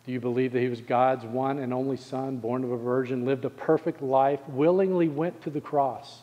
Do 0.04 0.12
you 0.12 0.20
believe 0.20 0.52
that 0.52 0.60
he 0.60 0.68
was 0.68 0.80
God's 0.80 1.24
one 1.24 1.58
and 1.58 1.72
only 1.72 1.96
Son, 1.96 2.38
born 2.38 2.64
of 2.64 2.72
a 2.72 2.76
virgin, 2.76 3.24
lived 3.24 3.44
a 3.44 3.50
perfect 3.50 4.02
life, 4.02 4.40
willingly 4.48 5.08
went 5.08 5.42
to 5.42 5.50
the 5.50 5.60
cross, 5.60 6.22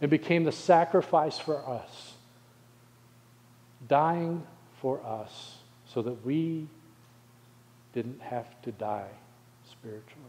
and 0.00 0.10
became 0.10 0.44
the 0.44 0.52
sacrifice 0.52 1.38
for 1.38 1.66
us, 1.66 2.14
dying 3.88 4.42
for 4.80 5.00
us 5.04 5.56
so 5.86 6.02
that 6.02 6.24
we 6.26 6.68
didn't 7.94 8.20
have 8.20 8.46
to 8.62 8.72
die 8.72 9.08
spiritually? 9.70 10.24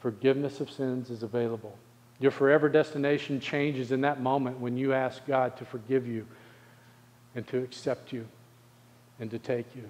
Forgiveness 0.00 0.60
of 0.60 0.68
sins 0.70 1.10
is 1.10 1.22
available. 1.22 1.78
Your 2.18 2.32
forever 2.32 2.68
destination 2.68 3.40
changes 3.40 3.92
in 3.92 4.00
that 4.02 4.20
moment 4.20 4.58
when 4.58 4.76
you 4.76 4.92
ask 4.92 5.24
God 5.26 5.56
to 5.58 5.64
forgive 5.64 6.06
you 6.06 6.26
and 7.34 7.46
to 7.48 7.58
accept 7.58 8.12
you 8.12 8.26
and 9.20 9.30
to 9.30 9.38
take 9.38 9.66
you. 9.76 9.88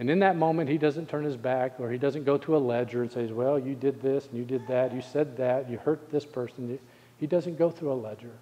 And 0.00 0.10
in 0.10 0.18
that 0.20 0.36
moment, 0.36 0.68
he 0.68 0.78
doesn't 0.78 1.08
turn 1.08 1.24
his 1.24 1.36
back 1.36 1.78
or 1.78 1.90
he 1.90 1.98
doesn't 1.98 2.24
go 2.24 2.36
to 2.38 2.56
a 2.56 2.58
ledger 2.58 3.02
and 3.02 3.12
says, 3.12 3.30
Well, 3.30 3.58
you 3.58 3.74
did 3.74 4.02
this 4.02 4.26
and 4.26 4.36
you 4.36 4.44
did 4.44 4.66
that, 4.66 4.92
you 4.92 5.00
said 5.00 5.36
that, 5.36 5.70
you 5.70 5.78
hurt 5.78 6.10
this 6.10 6.24
person. 6.24 6.78
He 7.18 7.26
doesn't 7.26 7.58
go 7.58 7.70
through 7.70 7.92
a 7.92 7.94
ledger. 7.94 8.32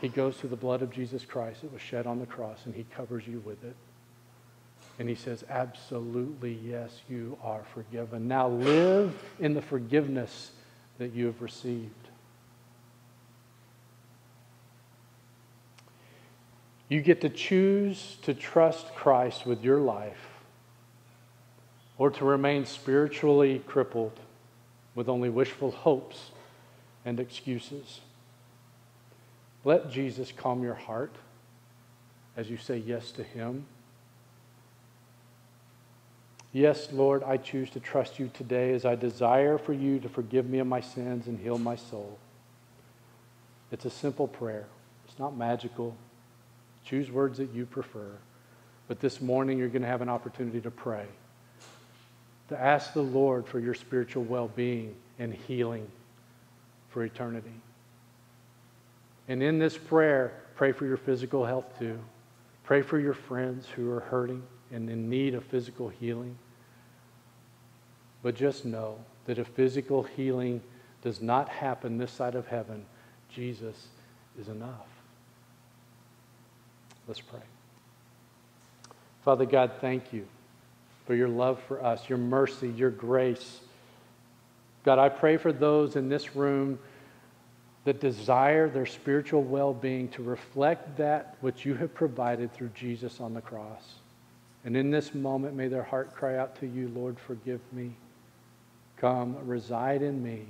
He 0.00 0.08
goes 0.08 0.38
to 0.38 0.48
the 0.48 0.56
blood 0.56 0.82
of 0.82 0.90
Jesus 0.90 1.24
Christ 1.24 1.60
that 1.60 1.72
was 1.72 1.82
shed 1.82 2.06
on 2.06 2.18
the 2.18 2.26
cross 2.26 2.60
and 2.64 2.74
he 2.74 2.84
covers 2.84 3.26
you 3.26 3.40
with 3.44 3.62
it. 3.64 3.76
And 4.98 5.08
he 5.08 5.14
says, 5.14 5.44
Absolutely, 5.50 6.58
yes, 6.64 7.02
you 7.08 7.36
are 7.42 7.64
forgiven. 7.74 8.26
Now 8.26 8.48
live 8.48 9.14
in 9.40 9.52
the 9.52 9.62
forgiveness 9.62 10.52
that 10.98 11.12
you 11.12 11.26
have 11.26 11.42
received. 11.42 11.90
You 16.88 17.02
get 17.02 17.20
to 17.22 17.28
choose 17.28 18.16
to 18.22 18.32
trust 18.32 18.94
Christ 18.94 19.46
with 19.46 19.62
your 19.62 19.78
life 19.78 20.31
or 21.98 22.10
to 22.10 22.24
remain 22.24 22.64
spiritually 22.64 23.62
crippled 23.66 24.18
with 24.94 25.08
only 25.08 25.28
wishful 25.28 25.70
hopes 25.70 26.30
and 27.04 27.18
excuses. 27.20 28.00
Let 29.64 29.90
Jesus 29.90 30.32
calm 30.32 30.62
your 30.62 30.74
heart 30.74 31.14
as 32.36 32.50
you 32.50 32.56
say 32.56 32.78
yes 32.78 33.12
to 33.12 33.22
Him. 33.22 33.66
Yes, 36.52 36.88
Lord, 36.92 37.22
I 37.22 37.38
choose 37.38 37.70
to 37.70 37.80
trust 37.80 38.18
you 38.18 38.30
today 38.34 38.74
as 38.74 38.84
I 38.84 38.94
desire 38.94 39.56
for 39.56 39.72
you 39.72 39.98
to 40.00 40.08
forgive 40.08 40.48
me 40.48 40.58
of 40.58 40.66
my 40.66 40.80
sins 40.80 41.26
and 41.26 41.38
heal 41.38 41.56
my 41.56 41.76
soul. 41.76 42.18
It's 43.70 43.86
a 43.86 43.90
simple 43.90 44.28
prayer, 44.28 44.66
it's 45.08 45.18
not 45.18 45.36
magical. 45.36 45.96
Choose 46.84 47.12
words 47.12 47.38
that 47.38 47.54
you 47.54 47.64
prefer. 47.64 48.10
But 48.88 48.98
this 48.98 49.20
morning, 49.20 49.56
you're 49.56 49.68
going 49.68 49.82
to 49.82 49.88
have 49.88 50.02
an 50.02 50.08
opportunity 50.08 50.60
to 50.60 50.70
pray 50.70 51.06
to 52.52 52.60
ask 52.62 52.92
the 52.92 53.02
Lord 53.02 53.46
for 53.46 53.58
your 53.58 53.74
spiritual 53.74 54.24
well 54.24 54.48
being 54.48 54.94
and 55.18 55.34
healing 55.34 55.86
for 56.90 57.04
eternity. 57.04 57.54
And 59.28 59.42
in 59.42 59.58
this 59.58 59.76
prayer, 59.76 60.32
pray 60.56 60.72
for 60.72 60.86
your 60.86 60.96
physical 60.96 61.44
health 61.44 61.78
too. 61.78 61.98
Pray 62.64 62.82
for 62.82 62.98
your 62.98 63.14
friends 63.14 63.66
who 63.66 63.90
are 63.90 64.00
hurting 64.00 64.42
and 64.70 64.88
in 64.88 65.08
need 65.08 65.34
of 65.34 65.44
physical 65.44 65.88
healing. 65.88 66.36
But 68.22 68.34
just 68.34 68.64
know 68.64 68.98
that 69.26 69.38
if 69.38 69.48
physical 69.48 70.02
healing 70.02 70.62
does 71.02 71.20
not 71.20 71.48
happen 71.48 71.98
this 71.98 72.12
side 72.12 72.34
of 72.34 72.46
heaven, 72.46 72.84
Jesus 73.28 73.88
is 74.38 74.48
enough. 74.48 74.86
Let's 77.08 77.20
pray. 77.20 77.40
Father 79.24 79.44
God, 79.44 79.72
thank 79.80 80.12
you 80.12 80.26
for 81.06 81.14
your 81.14 81.28
love 81.28 81.60
for 81.66 81.82
us, 81.84 82.08
your 82.08 82.18
mercy, 82.18 82.68
your 82.68 82.90
grace. 82.90 83.60
God, 84.84 84.98
I 84.98 85.08
pray 85.08 85.36
for 85.36 85.52
those 85.52 85.96
in 85.96 86.08
this 86.08 86.34
room 86.34 86.78
that 87.84 88.00
desire 88.00 88.68
their 88.68 88.86
spiritual 88.86 89.42
well 89.42 89.74
being 89.74 90.08
to 90.08 90.22
reflect 90.22 90.96
that 90.98 91.36
which 91.40 91.64
you 91.64 91.74
have 91.74 91.92
provided 91.94 92.52
through 92.52 92.70
Jesus 92.74 93.20
on 93.20 93.34
the 93.34 93.40
cross. 93.40 93.94
And 94.64 94.76
in 94.76 94.90
this 94.90 95.14
moment, 95.14 95.56
may 95.56 95.68
their 95.68 95.82
heart 95.82 96.14
cry 96.14 96.36
out 96.36 96.54
to 96.60 96.66
you, 96.66 96.88
Lord, 96.94 97.18
forgive 97.18 97.60
me. 97.72 97.92
Come, 98.96 99.36
reside 99.44 100.02
in 100.02 100.22
me. 100.22 100.46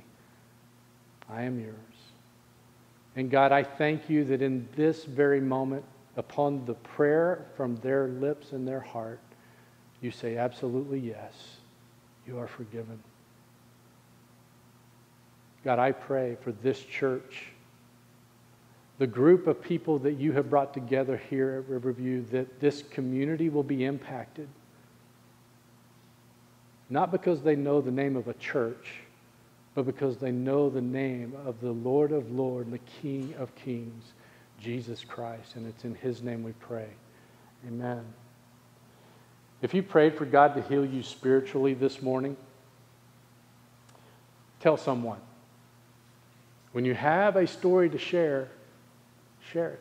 I 1.30 1.42
am 1.42 1.58
yours. 1.58 1.76
And 3.16 3.30
God, 3.30 3.52
I 3.52 3.62
thank 3.62 4.10
you 4.10 4.24
that 4.24 4.42
in 4.42 4.68
this 4.76 5.04
very 5.04 5.40
moment, 5.40 5.84
upon 6.16 6.64
the 6.66 6.74
prayer 6.74 7.46
from 7.56 7.76
their 7.76 8.08
lips 8.08 8.52
and 8.52 8.68
their 8.68 8.80
heart, 8.80 9.20
you 10.02 10.10
say, 10.10 10.36
absolutely 10.36 10.98
yes, 10.98 11.32
you 12.26 12.38
are 12.38 12.48
forgiven. 12.48 12.98
God, 15.64 15.78
I 15.78 15.92
pray 15.92 16.36
for 16.42 16.50
this 16.50 16.82
church, 16.82 17.44
the 18.98 19.06
group 19.06 19.46
of 19.46 19.62
people 19.62 19.98
that 20.00 20.14
you 20.14 20.32
have 20.32 20.50
brought 20.50 20.74
together 20.74 21.16
here 21.30 21.62
at 21.62 21.70
Riverview, 21.70 22.24
that 22.32 22.60
this 22.60 22.82
community 22.82 23.48
will 23.48 23.62
be 23.62 23.84
impacted. 23.84 24.48
Not 26.90 27.12
because 27.12 27.42
they 27.42 27.56
know 27.56 27.80
the 27.80 27.90
name 27.90 28.16
of 28.16 28.28
a 28.28 28.34
church, 28.34 28.94
but 29.74 29.86
because 29.86 30.18
they 30.18 30.32
know 30.32 30.68
the 30.68 30.82
name 30.82 31.32
of 31.46 31.60
the 31.60 31.72
Lord 31.72 32.12
of 32.12 32.30
Lords, 32.30 32.66
and 32.66 32.74
the 32.74 33.00
King 33.00 33.34
of 33.38 33.54
Kings, 33.54 34.12
Jesus 34.60 35.04
Christ. 35.04 35.56
And 35.56 35.66
it's 35.66 35.84
in 35.84 35.94
his 35.94 36.22
name 36.22 36.42
we 36.42 36.52
pray. 36.52 36.88
Amen. 37.66 38.04
If 39.62 39.72
you 39.72 39.82
prayed 39.84 40.16
for 40.18 40.24
God 40.24 40.56
to 40.56 40.62
heal 40.62 40.84
you 40.84 41.04
spiritually 41.04 41.72
this 41.72 42.02
morning, 42.02 42.36
tell 44.58 44.76
someone. 44.76 45.20
When 46.72 46.84
you 46.84 46.94
have 46.94 47.36
a 47.36 47.46
story 47.46 47.88
to 47.90 47.98
share, 47.98 48.48
share 49.52 49.70
it. 49.70 49.80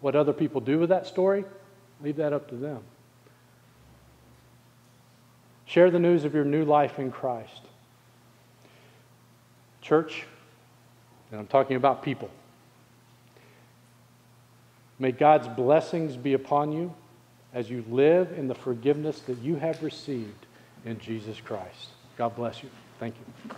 What 0.00 0.14
other 0.14 0.34
people 0.34 0.60
do 0.60 0.78
with 0.78 0.90
that 0.90 1.06
story, 1.06 1.46
leave 2.02 2.16
that 2.16 2.34
up 2.34 2.50
to 2.50 2.56
them. 2.56 2.82
Share 5.64 5.90
the 5.90 5.98
news 5.98 6.24
of 6.24 6.34
your 6.34 6.44
new 6.44 6.64
life 6.64 6.98
in 6.98 7.10
Christ. 7.10 7.62
Church, 9.80 10.24
and 11.30 11.40
I'm 11.40 11.46
talking 11.46 11.76
about 11.76 12.02
people. 12.02 12.30
May 14.98 15.12
God's 15.12 15.48
blessings 15.48 16.16
be 16.16 16.34
upon 16.34 16.72
you 16.72 16.94
as 17.56 17.70
you 17.70 17.82
live 17.88 18.32
in 18.36 18.48
the 18.48 18.54
forgiveness 18.54 19.20
that 19.20 19.38
you 19.38 19.56
have 19.56 19.82
received 19.82 20.44
in 20.84 21.00
Jesus 21.00 21.40
Christ. 21.40 21.88
God 22.18 22.36
bless 22.36 22.62
you. 22.62 22.68
Thank 23.00 23.14
you. 23.16 23.56